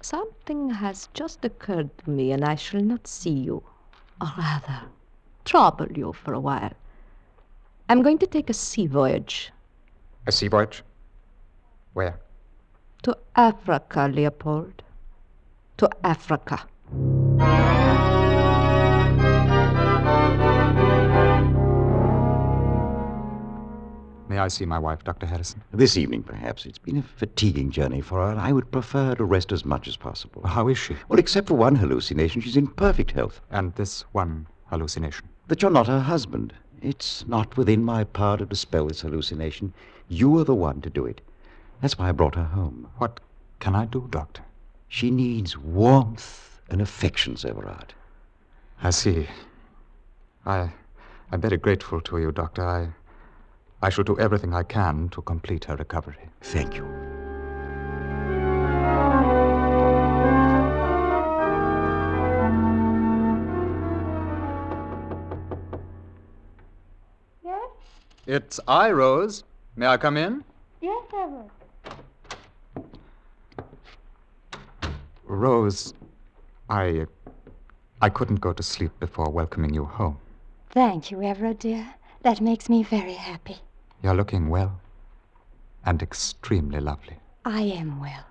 something 0.00 0.70
has 0.70 1.08
just 1.14 1.44
occurred 1.44 1.90
to 1.98 2.10
me, 2.10 2.32
and 2.32 2.44
I 2.44 2.54
shall 2.54 2.80
not 2.80 3.06
see 3.06 3.30
you, 3.30 3.62
or 4.20 4.28
rather, 4.38 4.82
trouble 5.44 5.86
you 5.92 6.12
for 6.12 6.32
a 6.32 6.40
while. 6.40 6.72
I'm 7.88 8.02
going 8.02 8.18
to 8.18 8.26
take 8.26 8.50
a 8.50 8.54
sea 8.54 8.86
voyage 8.86 9.52
A 10.26 10.32
sea 10.32 10.48
voyage? 10.48 10.82
Where? 11.92 12.20
to 13.02 13.16
Africa, 13.36 14.10
Leopold. 14.12 14.82
To 15.76 15.88
Africa. 16.02 16.66
May 24.28 24.38
I 24.38 24.48
see 24.48 24.66
my 24.66 24.78
wife, 24.78 25.02
Dr. 25.02 25.26
Harrison? 25.26 25.64
This 25.72 25.96
evening, 25.96 26.22
perhaps. 26.22 26.64
It's 26.64 26.78
been 26.78 26.98
a 26.98 27.02
fatiguing 27.02 27.70
journey 27.70 28.00
for 28.00 28.18
her, 28.18 28.30
and 28.30 28.38
I 28.38 28.52
would 28.52 28.70
prefer 28.70 29.16
to 29.16 29.24
rest 29.24 29.50
as 29.50 29.64
much 29.64 29.88
as 29.88 29.96
possible. 29.96 30.46
How 30.46 30.68
is 30.68 30.78
she? 30.78 30.94
Well, 31.08 31.18
except 31.18 31.48
for 31.48 31.54
one 31.54 31.74
hallucination, 31.74 32.40
she's 32.40 32.56
in 32.56 32.68
perfect 32.68 33.10
health. 33.10 33.40
And 33.50 33.74
this 33.74 34.02
one 34.12 34.46
hallucination. 34.66 35.28
That 35.48 35.62
you're 35.62 35.70
not 35.72 35.88
her 35.88 36.00
husband. 36.00 36.52
It's 36.82 37.26
not 37.26 37.56
within 37.56 37.82
my 37.82 38.04
power 38.04 38.36
to 38.36 38.46
dispel 38.46 38.86
this 38.86 39.00
hallucination. 39.00 39.72
You 40.08 40.38
are 40.38 40.44
the 40.44 40.54
one 40.54 40.80
to 40.82 40.90
do 40.90 41.04
it. 41.04 41.20
That's 41.80 41.98
why 41.98 42.10
I 42.10 42.12
brought 42.12 42.36
her 42.36 42.44
home. 42.44 42.88
What 42.98 43.18
can 43.58 43.74
I 43.74 43.86
do, 43.86 44.06
Doctor? 44.10 44.42
She 44.86 45.10
needs 45.10 45.58
warmth 45.58 46.55
and 46.68 46.80
affection, 46.82 47.36
Sir 47.36 47.50
Everard. 47.50 47.94
I 48.82 48.90
see. 48.90 49.28
I, 50.44 50.70
I'm 51.32 51.40
very 51.40 51.56
grateful 51.56 52.00
to 52.02 52.18
you, 52.18 52.32
Doctor. 52.32 52.66
I, 52.66 52.88
I 53.82 53.88
shall 53.90 54.04
do 54.04 54.18
everything 54.18 54.54
I 54.54 54.62
can 54.62 55.08
to 55.10 55.22
complete 55.22 55.64
her 55.66 55.76
recovery. 55.76 56.28
Thank 56.40 56.76
you. 56.76 56.86
Yes? 67.44 67.70
It's 68.26 68.60
I, 68.66 68.90
Rose. 68.90 69.44
May 69.76 69.86
I 69.86 69.96
come 69.96 70.16
in? 70.16 70.44
Yes, 70.80 71.04
Everard. 71.14 71.50
Rose, 75.24 75.92
I. 76.68 77.06
I 78.02 78.08
couldn't 78.10 78.40
go 78.40 78.52
to 78.52 78.62
sleep 78.62 78.92
before 79.00 79.30
welcoming 79.30 79.72
you 79.72 79.84
home. 79.84 80.18
Thank 80.70 81.10
you, 81.10 81.22
Everard, 81.22 81.58
dear. 81.58 81.94
That 82.22 82.40
makes 82.40 82.68
me 82.68 82.82
very 82.82 83.14
happy. 83.14 83.58
You're 84.02 84.14
looking 84.14 84.48
well 84.48 84.80
and 85.86 86.02
extremely 86.02 86.80
lovely. 86.80 87.16
I 87.44 87.62
am 87.62 88.00
well. 88.00 88.26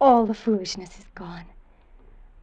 All 0.00 0.26
the 0.26 0.34
foolishness 0.34 0.98
is 0.98 1.06
gone. 1.14 1.46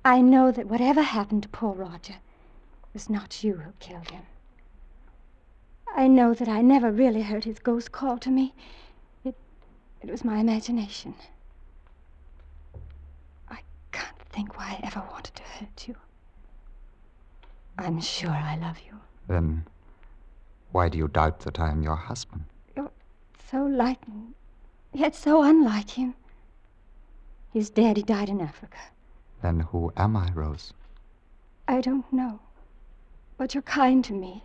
I 0.04 0.22
know 0.22 0.52
that 0.52 0.68
whatever 0.68 1.02
happened 1.02 1.44
to 1.44 1.50
poor 1.50 1.74
Roger, 1.74 2.14
it 2.14 2.94
was 2.94 3.10
not 3.10 3.44
you 3.44 3.56
who 3.56 3.72
killed 3.80 4.10
him. 4.12 4.24
I 5.96 6.08
know 6.08 6.34
that 6.34 6.48
I 6.48 6.62
never 6.62 6.92
really 6.92 7.22
heard 7.22 7.44
his 7.44 7.60
ghost 7.60 7.92
call 7.92 8.18
to 8.20 8.30
me. 8.30 8.54
It, 9.24 9.36
it 10.02 10.10
was 10.10 10.24
my 10.24 10.40
imagination. 10.40 11.16
I 13.50 13.60
can't 13.92 14.25
think 14.36 14.58
why 14.58 14.78
I 14.78 14.86
ever 14.88 15.02
wanted 15.12 15.34
to 15.36 15.44
hurt 15.44 15.88
you. 15.88 15.96
I'm 17.78 18.02
sure 18.02 18.30
I 18.30 18.58
love 18.58 18.78
you. 18.86 19.00
Then 19.28 19.66
why 20.74 20.90
do 20.90 20.98
you 20.98 21.08
doubt 21.08 21.40
that 21.42 21.58
I 21.58 21.70
am 21.70 21.82
your 21.82 21.96
husband? 21.96 22.44
You're 22.76 22.92
so 23.50 23.64
like 23.64 24.04
him, 24.06 24.36
yet 24.94 25.16
so 25.16 25.42
unlike 25.42 25.92
him. 25.92 26.16
His 27.54 27.70
daddy 27.70 28.04
died 28.04 28.28
in 28.28 28.42
Africa. 28.42 28.78
Then 29.42 29.62
who 29.62 29.94
am 29.96 30.18
I, 30.18 30.30
Rose? 30.34 30.74
I 31.70 31.80
don't 31.80 32.12
know. 32.12 32.40
But 33.38 33.54
you're 33.54 33.64
kind 33.64 34.04
to 34.04 34.14
me. 34.14 34.44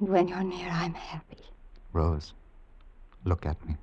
And 0.00 0.08
when 0.08 0.26
you're 0.26 0.42
near, 0.42 0.68
I'm 0.68 0.94
happy. 0.94 1.44
Rose, 1.92 2.34
look 3.24 3.46
at 3.46 3.64
me. 3.64 3.76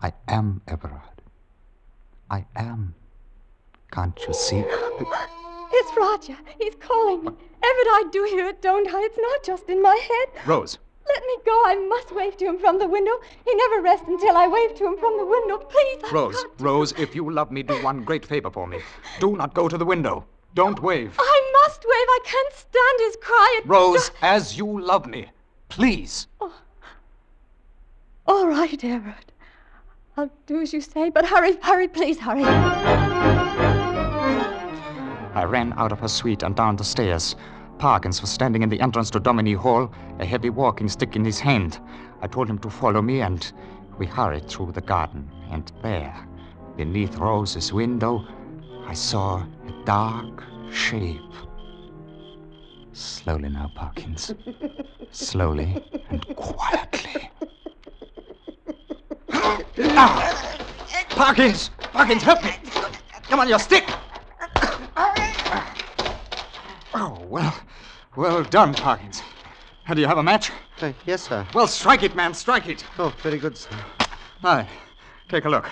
I 0.00 0.12
am 0.28 0.62
Everard. 0.68 1.22
I 2.30 2.46
am. 2.54 2.94
Can't 3.90 4.18
you 4.26 4.34
see? 4.34 4.64
It's 5.72 5.96
Roger. 5.96 6.36
He's 6.60 6.74
calling 6.80 7.24
me. 7.24 7.28
Everard, 7.28 7.88
I 7.90 8.04
do 8.12 8.24
hear 8.24 8.46
it, 8.48 8.62
don't 8.62 8.86
I? 8.88 9.00
It's 9.02 9.18
not 9.18 9.42
just 9.42 9.68
in 9.68 9.82
my 9.82 9.96
head. 9.96 10.46
Rose, 10.46 10.78
Let 11.08 11.22
me 11.24 11.36
go. 11.44 11.52
I 11.66 11.74
must 11.88 12.14
wave 12.14 12.36
to 12.38 12.46
him 12.46 12.58
from 12.58 12.78
the 12.78 12.86
window. 12.86 13.12
He 13.44 13.54
never 13.54 13.82
rests 13.82 14.06
until 14.06 14.36
I 14.36 14.46
wave 14.46 14.74
to 14.76 14.86
him 14.86 14.96
from 14.98 15.16
the 15.18 15.24
window. 15.26 15.58
Please. 15.58 16.12
Rose, 16.12 16.44
Rose, 16.58 16.92
if 16.98 17.14
you 17.14 17.30
love 17.30 17.50
me, 17.50 17.62
do 17.62 17.82
one 17.82 18.04
great 18.04 18.24
favor 18.26 18.50
for 18.50 18.66
me. 18.66 18.80
Do 19.20 19.36
not 19.36 19.54
go 19.54 19.68
to 19.68 19.78
the 19.78 19.84
window. 19.84 20.24
Don't 20.54 20.80
wave. 20.82 21.14
I 21.18 21.52
must 21.64 21.80
wave. 21.80 21.90
I 21.90 22.20
can't 22.24 22.54
stand 22.54 23.00
his 23.00 23.16
cry. 23.20 23.60
It 23.60 23.66
Rose, 23.68 24.10
as 24.22 24.56
you 24.56 24.80
love 24.80 25.06
me, 25.06 25.30
please. 25.68 26.26
Oh, 26.40 26.52
all 28.26 28.46
right, 28.48 28.82
Everard. 28.84 29.32
I'll 30.16 30.30
do 30.46 30.60
as 30.60 30.72
you 30.72 30.80
say, 30.80 31.10
but 31.10 31.24
hurry, 31.24 31.56
hurry, 31.62 31.88
please 31.88 32.18
hurry. 32.18 32.44
I 35.38 35.44
ran 35.44 35.72
out 35.76 35.92
of 35.92 36.00
her 36.00 36.08
suite 36.08 36.42
and 36.42 36.56
down 36.56 36.74
the 36.74 36.82
stairs. 36.82 37.36
Parkins 37.78 38.20
was 38.20 38.28
standing 38.28 38.64
in 38.64 38.70
the 38.70 38.80
entrance 38.80 39.08
to 39.10 39.20
Dominey 39.20 39.52
Hall, 39.52 39.88
a 40.18 40.26
heavy 40.26 40.50
walking 40.50 40.88
stick 40.88 41.14
in 41.14 41.24
his 41.24 41.38
hand. 41.38 41.78
I 42.20 42.26
told 42.26 42.50
him 42.50 42.58
to 42.58 42.68
follow 42.68 43.00
me, 43.00 43.20
and 43.20 43.52
we 43.98 44.06
hurried 44.06 44.48
through 44.48 44.72
the 44.72 44.80
garden. 44.80 45.30
And 45.52 45.70
there, 45.80 46.12
beneath 46.76 47.16
Rose's 47.18 47.72
window, 47.72 48.26
I 48.84 48.94
saw 48.94 49.36
a 49.36 49.84
dark 49.84 50.42
shape. 50.72 51.20
Slowly 52.92 53.48
now, 53.48 53.70
Parkins. 53.76 54.34
Slowly 55.12 55.84
and 56.10 56.26
quietly. 56.34 57.30
ah! 59.30 60.56
Parkins! 61.10 61.70
Parkins, 61.92 62.24
help 62.24 62.42
me! 62.42 62.56
Come 63.28 63.38
on, 63.38 63.48
your 63.48 63.60
stick! 63.60 63.84
Oh, 67.00 67.17
well, 67.28 67.54
well 68.16 68.42
done, 68.42 68.74
Parkins. 68.74 69.22
Do 69.92 70.00
you 70.00 70.06
have 70.06 70.18
a 70.18 70.22
match? 70.22 70.50
Uh, 70.80 70.92
yes, 71.06 71.22
sir. 71.28 71.46
Well, 71.54 71.66
strike 71.66 72.02
it, 72.02 72.14
man, 72.14 72.34
strike 72.34 72.68
it. 72.68 72.84
Oh, 72.98 73.14
very 73.22 73.38
good, 73.38 73.56
sir. 73.56 73.70
Aye, 74.44 74.68
take 75.28 75.44
a 75.44 75.48
look. 75.48 75.68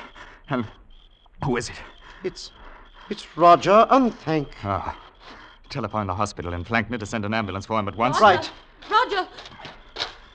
And 0.48 0.66
who 1.44 1.56
is 1.56 1.68
it? 1.68 1.76
It's 2.24 2.50
it's 3.10 3.36
Roger 3.36 3.86
Unthank. 3.90 4.48
Ah, 4.64 4.98
telephone 5.68 6.06
the 6.06 6.14
hospital 6.14 6.54
in 6.54 6.64
Flankner 6.64 6.98
to 6.98 7.06
send 7.06 7.24
an 7.24 7.34
ambulance 7.34 7.66
for 7.66 7.78
him 7.78 7.88
at 7.88 7.96
once. 7.96 8.20
Right. 8.20 8.50
Roger! 8.90 9.28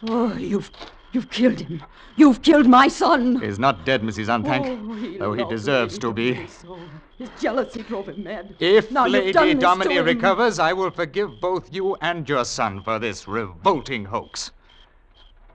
Oh, 0.07 0.33
you've 0.37 0.71
you've 1.11 1.29
killed 1.29 1.59
him. 1.59 1.83
You've 2.15 2.41
killed 2.41 2.67
my 2.67 2.87
son. 2.87 3.41
He's 3.41 3.59
not 3.59 3.85
dead, 3.85 4.01
Mrs. 4.01 4.27
Unthank, 4.27 4.65
Oh, 4.67 4.93
he 4.93 5.17
though 5.17 5.33
he 5.33 5.43
deserves 5.45 5.97
to 5.99 6.13
be. 6.13 6.47
soul. 6.47 6.79
His 7.17 7.29
jealousy 7.39 7.83
drove 7.83 8.09
him 8.09 8.23
mad. 8.23 8.55
If 8.59 8.91
Now 8.91 9.05
Lady 9.07 9.31
done 9.31 9.59
Dominey 9.59 9.99
recovers, 9.99 10.57
I 10.59 10.73
will 10.73 10.89
forgive 10.89 11.39
both 11.39 11.73
you 11.73 11.95
and 12.01 12.27
your 12.27 12.45
son 12.45 12.81
for 12.81 12.97
this 12.99 13.27
revolting 13.27 14.05
hoax. 14.05 14.51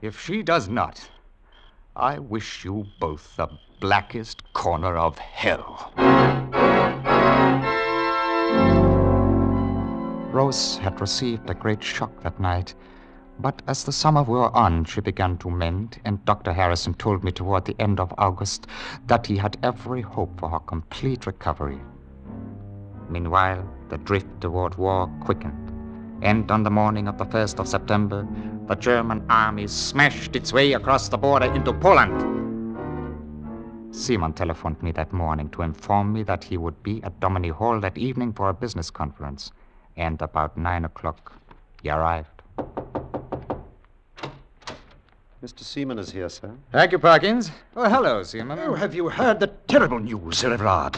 If 0.01 0.19
she 0.21 0.43
does 0.43 0.69
not, 0.69 1.09
I 1.95 2.19
wish 2.19 2.63
you 2.63 2.87
both 2.99 3.35
the 3.35 3.47
blackest 3.79 4.41
corner 4.53 4.95
of 4.97 5.17
hell. 5.17 5.91
Rose 10.31 10.77
had 10.77 11.01
received 11.01 11.49
a 11.49 11.55
great 11.55 11.83
shock 11.83 12.11
that 12.21 12.39
night, 12.39 12.75
but 13.39 13.61
as 13.67 13.83
the 13.83 13.91
summer 13.91 14.23
wore 14.23 14.55
on, 14.55 14.83
she 14.83 15.01
began 15.01 15.37
to 15.37 15.49
mend, 15.49 15.99
and 16.05 16.23
Dr. 16.25 16.53
Harrison 16.53 16.93
told 16.95 17.23
me 17.23 17.31
toward 17.31 17.65
the 17.65 17.75
end 17.79 17.99
of 17.99 18.13
August 18.17 18.67
that 19.05 19.27
he 19.27 19.37
had 19.37 19.57
every 19.61 20.01
hope 20.01 20.39
for 20.39 20.49
her 20.49 20.59
complete 20.59 21.27
recovery. 21.27 21.79
Meanwhile, 23.09 23.67
the 23.89 23.97
drift 23.99 24.41
toward 24.41 24.75
war 24.75 25.07
quickened, 25.21 25.71
and 26.23 26.49
on 26.51 26.63
the 26.63 26.71
morning 26.71 27.07
of 27.07 27.17
the 27.17 27.25
1st 27.25 27.59
of 27.59 27.67
September, 27.67 28.27
the 28.67 28.75
German 28.75 29.23
army 29.29 29.67
smashed 29.67 30.35
its 30.35 30.51
way 30.51 30.73
across 30.73 31.07
the 31.07 31.17
border 31.17 31.53
into 31.53 31.73
Poland. 31.73 32.35
Seaman 33.95 34.33
telephoned 34.33 34.81
me 34.83 34.91
that 34.91 35.13
morning 35.13 35.49
to 35.49 35.61
inform 35.61 36.11
me 36.11 36.23
that 36.23 36.43
he 36.43 36.57
would 36.57 36.81
be 36.83 37.01
at 37.03 37.19
Dominey 37.19 37.49
Hall 37.49 37.79
that 37.79 37.97
evening 37.97 38.33
for 38.33 38.49
a 38.49 38.53
business 38.53 38.89
conference, 38.89 39.51
and 39.95 40.21
about 40.21 40.57
nine 40.57 40.85
o'clock 40.85 41.33
he 41.81 41.89
arrived. 41.89 42.36
Mr. 45.43 45.61
Seaman 45.61 45.99
is 45.99 46.09
here, 46.09 46.29
sir. 46.29 46.49
Thank 46.71 46.91
you, 46.91 46.97
Parkins. 46.97 47.51
Oh, 47.75 47.87
hello, 47.87 48.23
Seaman. 48.23 48.57
Oh, 48.57 48.73
have 48.73 48.95
you 48.95 49.07
heard 49.07 49.39
the 49.39 49.47
terrible 49.67 49.99
news, 49.99 50.39
Sir 50.39 50.51
Everard? 50.51 50.95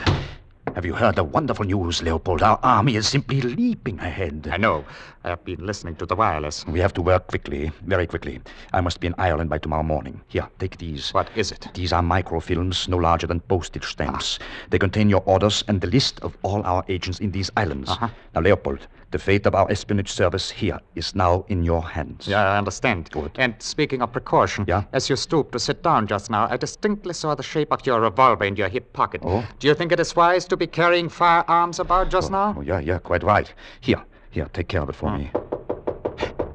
Have 0.75 0.85
you 0.85 0.93
heard 0.93 1.15
the 1.15 1.25
wonderful 1.25 1.65
news, 1.65 2.01
Leopold? 2.01 2.41
Our 2.41 2.57
army 2.63 2.95
is 2.95 3.05
simply 3.05 3.41
leaping 3.41 3.99
ahead. 3.99 4.47
I 4.49 4.55
know. 4.55 4.85
I 5.25 5.29
have 5.29 5.43
been 5.43 5.65
listening 5.65 5.97
to 5.97 6.05
the 6.05 6.15
wireless. 6.15 6.65
We 6.67 6.79
have 6.79 6.93
to 6.93 7.01
work 7.01 7.27
quickly, 7.27 7.69
very 7.85 8.07
quickly. 8.07 8.39
I 8.71 8.79
must 8.79 9.01
be 9.01 9.07
in 9.07 9.15
Ireland 9.17 9.49
by 9.49 9.57
tomorrow 9.57 9.83
morning. 9.83 10.21
Here, 10.29 10.47
take 10.57 10.77
these. 10.77 11.13
What 11.13 11.29
is 11.35 11.51
it? 11.51 11.67
These 11.73 11.91
are 11.91 12.01
microfilms 12.01 12.87
no 12.87 12.95
larger 12.95 13.27
than 13.27 13.41
postage 13.41 13.87
stamps. 13.87 14.39
They 14.69 14.79
contain 14.79 15.09
your 15.09 15.23
orders 15.25 15.65
and 15.67 15.81
the 15.81 15.87
list 15.87 16.21
of 16.21 16.37
all 16.43 16.63
our 16.63 16.85
agents 16.87 17.19
in 17.19 17.31
these 17.31 17.51
islands. 17.57 17.89
Uh-huh. 17.89 18.07
Now, 18.33 18.39
Leopold, 18.41 18.87
The 19.11 19.17
fate 19.17 19.47
of 19.47 19.55
our 19.55 19.69
espionage 19.71 20.11
service 20.11 20.51
here 20.51 20.79
is 20.93 21.15
now 21.15 21.43
in 21.47 21.63
your 21.63 21.81
hands. 21.81 22.27
Yeah, 22.27 22.43
I 22.51 22.57
understand. 22.59 23.09
Good. 23.09 23.31
And 23.39 23.55
speaking 23.57 24.03
of 24.03 24.11
precaution, 24.11 24.65
Yeah? 24.67 24.83
as 24.93 25.09
you 25.09 25.15
stooped 25.15 25.51
to 25.53 25.59
sit 25.59 25.81
down 25.81 26.05
just 26.05 26.29
now, 26.29 26.47
I 26.47 26.57
distinctly 26.57 27.13
saw 27.13 27.33
the 27.33 27.41
shape 27.41 27.73
of 27.73 27.83
your 27.87 28.01
revolver 28.01 28.45
in 28.45 28.55
your 28.55 28.69
hip 28.69 28.93
pocket. 28.93 29.21
Oh? 29.23 29.43
Do 29.57 29.67
you 29.67 29.73
think 29.73 29.91
it 29.91 29.99
is 29.99 30.15
wise 30.15 30.45
to 30.45 30.55
be 30.57 30.67
carrying 30.67 31.09
firearms 31.09 31.79
about 31.79 32.11
just 32.11 32.29
now? 32.29 32.53
Oh, 32.55 32.61
yeah, 32.61 32.79
yeah, 32.79 32.99
quite 32.99 33.23
right. 33.23 33.51
Here, 33.81 34.03
here, 34.29 34.47
take 34.53 34.67
care 34.67 34.83
of 34.83 34.89
it 34.89 34.95
for 34.95 35.17
me. 35.17 35.31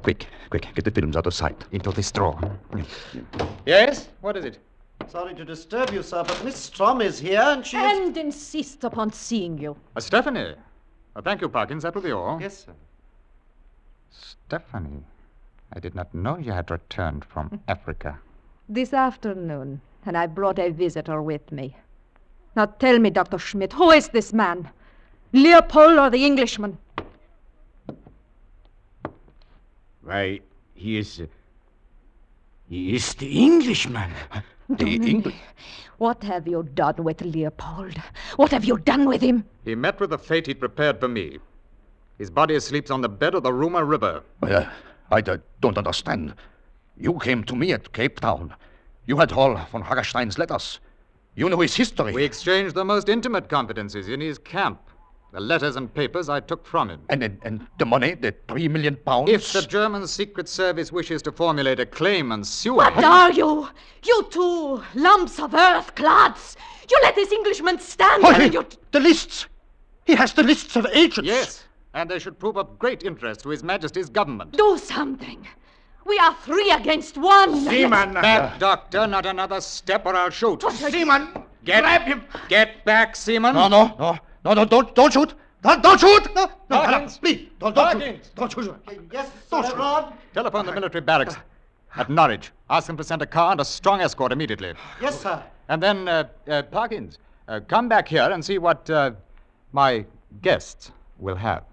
Quick, 0.03 0.27
quick, 0.51 0.69
get 0.77 0.85
the 0.85 0.91
films 0.93 1.17
out 1.17 1.27
of 1.27 1.35
sight. 1.35 1.65
Into 1.73 1.91
this 1.91 2.13
drawer. 2.13 2.39
Yes? 3.67 4.11
What 4.21 4.37
is 4.37 4.45
it? 4.45 4.59
Sorry 5.09 5.35
to 5.35 5.45
disturb 5.45 5.91
you, 5.91 6.05
sir, 6.05 6.23
but 6.23 6.45
Miss 6.45 6.57
Strom 6.57 7.01
is 7.01 7.19
here 7.19 7.41
and 7.43 7.67
she 7.67 7.77
is... 7.79 7.99
And 7.99 8.17
insist 8.17 8.85
upon 8.85 9.13
seeing 9.13 9.59
you. 9.59 9.77
Uh, 9.97 10.01
Stephanie. 10.01 10.55
Uh, 11.17 11.23
thank 11.23 11.41
you, 11.41 11.49
Parkins. 11.49 11.83
That 11.83 11.95
will 11.95 12.03
be 12.03 12.13
all. 12.13 12.41
Yes, 12.41 12.65
sir. 12.65 12.73
Stephanie. 14.11 15.05
I 15.73 15.81
did 15.81 15.95
not 15.95 16.15
know 16.15 16.39
you 16.39 16.53
had 16.53 16.71
returned 16.71 17.25
from 17.25 17.61
Africa. 17.69 18.19
This 18.69 18.93
afternoon, 18.93 19.81
and 20.07 20.17
I 20.17 20.27
brought 20.27 20.59
a 20.59 20.71
visitor 20.71 21.21
with 21.23 21.51
me. 21.53 21.77
Now 22.57 22.67
tell 22.67 22.99
me, 22.99 23.11
Dr. 23.11 23.39
Schmidt, 23.39 23.73
who 23.73 23.91
is 23.91 24.09
this 24.09 24.33
man? 24.33 24.71
Leopold 25.33 25.99
or 25.99 26.11
the 26.11 26.25
Englishman? 26.25 26.79
Why, 30.03 30.41
he 30.75 30.99
is. 30.99 31.21
uh, 31.21 31.27
he 32.69 32.95
is 32.95 33.15
the 33.15 33.41
Englishman. 33.45 34.11
The 34.69 34.95
English. 34.95 35.35
What 35.99 36.23
have 36.25 36.49
you 36.49 36.63
done 36.63 37.05
with 37.05 37.21
Leopold? 37.21 37.97
What 38.37 38.51
have 38.51 38.65
you 38.65 38.79
done 38.79 39.07
with 39.07 39.21
him? 39.21 39.45
He 39.65 39.75
met 39.75 40.01
with 40.01 40.11
the 40.11 40.19
fate 40.19 40.47
he'd 40.47 40.59
prepared 40.59 41.01
for 41.01 41.09
me. 41.09 41.39
His 42.19 42.31
body 42.31 42.59
sleeps 42.61 42.91
on 42.91 43.01
the 43.01 43.09
bed 43.09 43.35
of 43.35 43.43
the 43.43 43.51
Ruma 43.51 43.87
River. 43.87 44.23
Well, 44.41 44.69
I 45.11 45.19
uh, 45.19 45.39
don't 45.61 45.77
understand. 45.77 46.35
You 46.97 47.19
came 47.19 47.45
to 47.45 47.55
me 47.55 47.73
at 47.73 47.93
Cape 47.93 48.21
Town. 48.21 48.55
You 49.07 49.19
had 49.19 49.33
all 49.33 49.55
von 49.71 49.83
Ragastein's 49.83 50.39
letters. 50.39 50.81
You 51.35 51.49
know 51.49 51.61
his 51.61 51.75
history. 51.75 52.13
We 52.13 52.25
exchanged 52.25 52.75
the 52.75 52.85
most 52.85 53.09
intimate 53.09 53.49
confidences 53.49 54.09
in 54.09 54.21
his 54.21 54.39
camp. 54.39 54.81
The 55.35 55.41
letters 55.41 55.75
and 55.75 55.93
papers 55.93 56.29
I 56.29 56.39
took 56.39 56.65
from 56.65 56.89
him. 56.91 57.01
And, 57.11 57.21
and, 57.25 57.41
and 57.43 57.67
the 57.79 57.85
money, 57.85 58.15
the 58.15 58.33
three 58.47 58.69
million 58.69 58.95
pounds. 58.95 59.29
If 59.29 59.53
the 59.53 59.63
German 59.63 60.07
Secret 60.07 60.49
Service 60.49 60.93
wishes 60.93 61.23
to 61.23 61.33
formulate 61.33 61.81
a 61.81 61.87
claim 61.87 62.31
and 62.31 62.47
sue 62.47 62.75
What 62.75 62.97
us- 62.97 63.03
are 63.03 63.33
you? 63.33 63.69
You 64.05 64.29
two 64.31 64.81
lumps 64.95 65.41
of 65.41 65.53
earth 65.53 65.97
clods! 65.97 66.57
You 66.89 67.01
let 67.03 67.17
this 67.17 67.33
Englishman 67.33 67.81
stand 67.81 68.23
Oh, 68.25 68.31
there 68.31 68.43
he- 68.49 68.53
you. 68.55 68.65
the 68.93 69.01
lists. 69.01 69.47
He 70.05 70.15
has 70.15 70.33
the 70.35 70.45
lists 70.45 70.77
of 70.77 70.87
agents. 70.93 71.27
Yes, 71.27 71.65
and 71.95 72.09
they 72.09 72.21
should 72.21 72.39
prove 72.39 72.57
of 72.57 72.79
great 72.79 73.03
interest 73.03 73.41
to 73.41 73.49
His 73.49 73.65
Majesty's 73.65 74.09
government. 74.09 74.53
Do 74.53 74.79
something! 74.79 75.49
We 76.07 76.17
are 76.19 76.37
three 76.45 76.71
against 76.71 77.19
one! 77.19 77.57
Seaman! 77.65 78.13
Back, 78.15 78.61
Doctor, 78.61 79.09
not 79.09 79.27
another 79.27 79.61
step 79.61 80.07
or 80.07 80.15
I'll 80.15 80.31
shoot. 80.31 80.63
Seaman! 80.71 81.43
Get, 81.65 81.81
grab 81.83 82.03
him! 82.03 82.23
Get 82.49 82.85
back, 82.85 83.17
Seaman! 83.17 83.55
No, 83.57 83.67
no, 83.67 83.97
no, 83.99 84.19
no, 84.45 84.53
no, 84.53 84.65
don't, 84.65 84.95
don't 84.95 85.13
shoot. 85.13 85.35
Don't, 85.63 85.83
don't 85.83 85.99
shoot. 85.99 86.35
No, 86.35 86.51
no, 86.69 86.77
Hawkins! 86.77 87.19
please, 87.19 87.49
don't, 87.59 87.75
don't 87.75 88.01
Hawkins! 88.01 88.27
shoot. 88.27 88.35
Don't 88.35 88.53
shoot. 88.53 88.75
Yes, 89.13 89.31
sir, 89.49 89.63
Everard? 89.65 90.13
Telephone 90.35 90.67
the 90.67 90.73
military 90.73 91.01
barracks 91.01 91.37
at 91.97 92.11
Norwich. 92.11 92.51
Ask 92.69 92.87
them 92.87 92.97
to 92.99 93.05
send 93.05 93.23
a 93.23 93.27
car 93.27 93.53
and 93.53 93.61
a 93.61 93.65
strong 93.65 94.01
escort 94.01 94.33
immediately. 94.33 94.75
Yes, 95.01 95.21
sir. 95.21 95.43
And 95.69 95.83
then, 95.83 96.09
uh, 96.09 96.29
uh, 96.49 96.63
Parkins, 96.65 97.19
uh, 97.49 97.61
come 97.67 97.89
back 97.89 98.07
here 98.07 98.31
and 98.31 98.45
see 98.45 98.59
what 98.59 98.89
uh, 98.91 99.13
my 99.73 100.05
guests 100.43 100.93
will 101.19 101.37
have. 101.37 101.65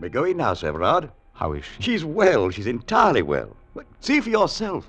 We're 0.00 0.08
going 0.08 0.36
now, 0.36 0.54
Sir 0.54 0.68
Everard. 0.68 1.12
How 1.32 1.52
is 1.52 1.64
she? 1.64 1.82
She's 1.82 2.04
well. 2.04 2.50
She's 2.50 2.66
entirely 2.66 3.22
well. 3.22 3.56
But 3.74 3.86
See 4.00 4.20
for 4.20 4.30
yourself. 4.30 4.86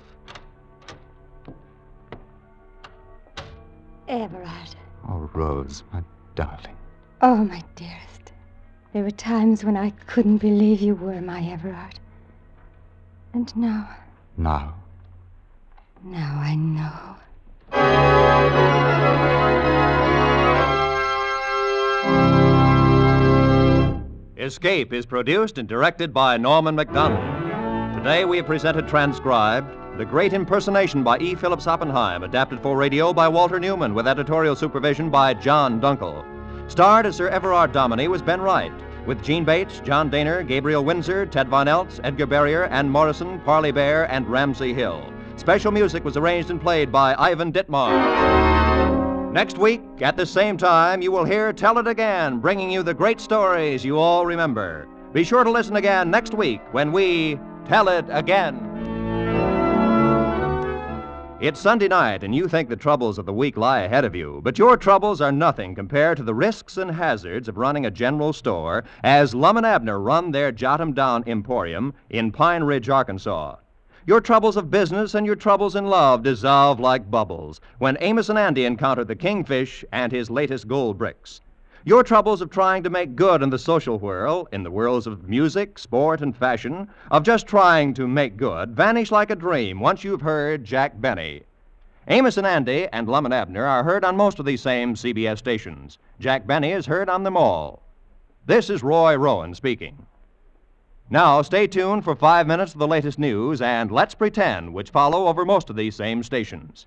Everard. 4.08 4.74
Oh, 5.08 5.30
Rose, 5.32 5.82
my 5.92 6.02
darling. 6.34 6.76
Oh, 7.22 7.36
my 7.36 7.62
dearest. 7.76 8.32
There 8.92 9.02
were 9.02 9.10
times 9.10 9.64
when 9.64 9.76
I 9.76 9.90
couldn't 10.06 10.38
believe 10.38 10.80
you 10.80 10.94
were 10.94 11.20
my 11.20 11.40
Everard. 11.40 11.98
And 13.32 13.54
now, 13.56 13.88
Now, 14.36 14.74
now 16.04 16.38
I 16.40 16.54
know. 16.54 17.16
Escape 24.36 24.92
is 24.92 25.06
produced 25.06 25.56
and 25.58 25.66
directed 25.66 26.12
by 26.12 26.36
Norman 26.36 26.76
Macdonnell. 26.76 27.43
Today 28.04 28.26
we 28.26 28.36
have 28.36 28.44
presented 28.44 28.86
transcribed 28.86 29.98
The 29.98 30.04
Great 30.04 30.34
Impersonation 30.34 31.02
by 31.02 31.16
E. 31.20 31.34
Phillips 31.34 31.66
Oppenheim, 31.66 32.22
adapted 32.22 32.60
for 32.60 32.76
radio 32.76 33.14
by 33.14 33.28
Walter 33.28 33.58
Newman, 33.58 33.94
with 33.94 34.06
editorial 34.06 34.54
supervision 34.54 35.08
by 35.08 35.32
John 35.32 35.80
Dunkel. 35.80 36.22
Starred 36.70 37.06
as 37.06 37.16
Sir 37.16 37.30
Everard 37.30 37.72
Dominey 37.72 38.08
was 38.08 38.20
Ben 38.20 38.42
Wright, 38.42 38.74
with 39.06 39.24
Jeanne 39.24 39.46
Bates, 39.46 39.80
John 39.80 40.10
Dehner, 40.10 40.46
Gabriel 40.46 40.84
Windsor, 40.84 41.24
Ted 41.24 41.48
Von 41.48 41.66
Eltz, 41.66 41.98
Edgar 42.04 42.26
Barrier, 42.26 42.64
Ann 42.64 42.90
Morrison, 42.90 43.40
Parley 43.40 43.72
Baer, 43.72 44.04
and 44.10 44.28
Ramsey 44.28 44.74
Hill. 44.74 45.10
Special 45.36 45.72
music 45.72 46.04
was 46.04 46.18
arranged 46.18 46.50
and 46.50 46.60
played 46.60 46.92
by 46.92 47.14
Ivan 47.18 47.52
Ditmar. 47.52 49.32
Next 49.32 49.56
week, 49.56 49.80
at 50.02 50.18
the 50.18 50.26
same 50.26 50.58
time, 50.58 51.00
you 51.00 51.10
will 51.10 51.24
hear 51.24 51.54
Tell 51.54 51.78
It 51.78 51.86
Again, 51.86 52.38
bringing 52.38 52.70
you 52.70 52.82
the 52.82 52.92
great 52.92 53.18
stories 53.18 53.82
you 53.82 53.98
all 53.98 54.26
remember. 54.26 54.86
Be 55.14 55.24
sure 55.24 55.42
to 55.42 55.50
listen 55.50 55.76
again 55.76 56.10
next 56.10 56.34
week 56.34 56.60
when 56.72 56.92
we 56.92 57.38
tell 57.66 57.88
it 57.88 58.04
again. 58.08 58.70
It's 61.40 61.60
Sunday 61.60 61.88
night, 61.88 62.22
and 62.22 62.34
you 62.34 62.48
think 62.48 62.70
the 62.70 62.76
troubles 62.76 63.18
of 63.18 63.26
the 63.26 63.32
week 63.32 63.58
lie 63.58 63.80
ahead 63.80 64.04
of 64.04 64.14
you, 64.14 64.40
but 64.42 64.58
your 64.58 64.76
troubles 64.76 65.20
are 65.20 65.32
nothing 65.32 65.74
compared 65.74 66.16
to 66.16 66.22
the 66.22 66.34
risks 66.34 66.78
and 66.78 66.90
hazards 66.90 67.48
of 67.48 67.58
running 67.58 67.84
a 67.84 67.90
general 67.90 68.32
store 68.32 68.84
as 69.02 69.34
Lum 69.34 69.58
and 69.58 69.66
Abner 69.66 70.00
run 70.00 70.30
their 70.30 70.52
Jot 70.52 70.80
'em 70.80 70.94
Down 70.94 71.22
Emporium 71.26 71.92
in 72.08 72.32
Pine 72.32 72.64
Ridge, 72.64 72.88
Arkansas. 72.88 73.56
Your 74.06 74.20
troubles 74.20 74.56
of 74.56 74.70
business 74.70 75.14
and 75.14 75.26
your 75.26 75.36
troubles 75.36 75.76
in 75.76 75.86
love 75.86 76.22
dissolve 76.22 76.80
like 76.80 77.10
bubbles 77.10 77.60
when 77.78 77.98
Amos 78.00 78.28
and 78.28 78.38
Andy 78.38 78.64
encounter 78.64 79.04
the 79.04 79.16
kingfish 79.16 79.84
and 79.92 80.12
his 80.12 80.30
latest 80.30 80.68
gold 80.68 80.96
bricks. 80.96 81.40
Your 81.86 82.02
troubles 82.02 82.40
of 82.40 82.48
trying 82.48 82.82
to 82.84 82.88
make 82.88 83.14
good 83.14 83.42
in 83.42 83.50
the 83.50 83.58
social 83.58 83.98
whirl, 83.98 84.48
in 84.52 84.62
the 84.62 84.70
worlds 84.70 85.06
of 85.06 85.28
music, 85.28 85.78
sport, 85.78 86.22
and 86.22 86.34
fashion, 86.34 86.88
of 87.10 87.24
just 87.24 87.46
trying 87.46 87.92
to 87.92 88.08
make 88.08 88.38
good, 88.38 88.74
vanish 88.74 89.12
like 89.12 89.30
a 89.30 89.36
dream 89.36 89.80
once 89.80 90.02
you've 90.02 90.22
heard 90.22 90.64
Jack 90.64 90.98
Benny. 90.98 91.42
Amos 92.08 92.38
and 92.38 92.46
Andy 92.46 92.88
and 92.90 93.06
Lum 93.06 93.26
and 93.26 93.34
Abner 93.34 93.66
are 93.66 93.84
heard 93.84 94.02
on 94.02 94.16
most 94.16 94.38
of 94.38 94.46
these 94.46 94.62
same 94.62 94.94
CBS 94.94 95.36
stations. 95.36 95.98
Jack 96.18 96.46
Benny 96.46 96.72
is 96.72 96.86
heard 96.86 97.10
on 97.10 97.22
them 97.22 97.36
all. 97.36 97.82
This 98.46 98.70
is 98.70 98.82
Roy 98.82 99.16
Rowan 99.16 99.54
speaking. 99.54 100.06
Now, 101.10 101.42
stay 101.42 101.66
tuned 101.66 102.02
for 102.02 102.16
five 102.16 102.46
minutes 102.46 102.72
of 102.72 102.78
the 102.78 102.88
latest 102.88 103.18
news 103.18 103.60
and 103.60 103.92
Let's 103.92 104.14
Pretend, 104.14 104.72
which 104.72 104.88
follow 104.88 105.26
over 105.26 105.44
most 105.44 105.68
of 105.68 105.76
these 105.76 105.94
same 105.94 106.22
stations. 106.22 106.86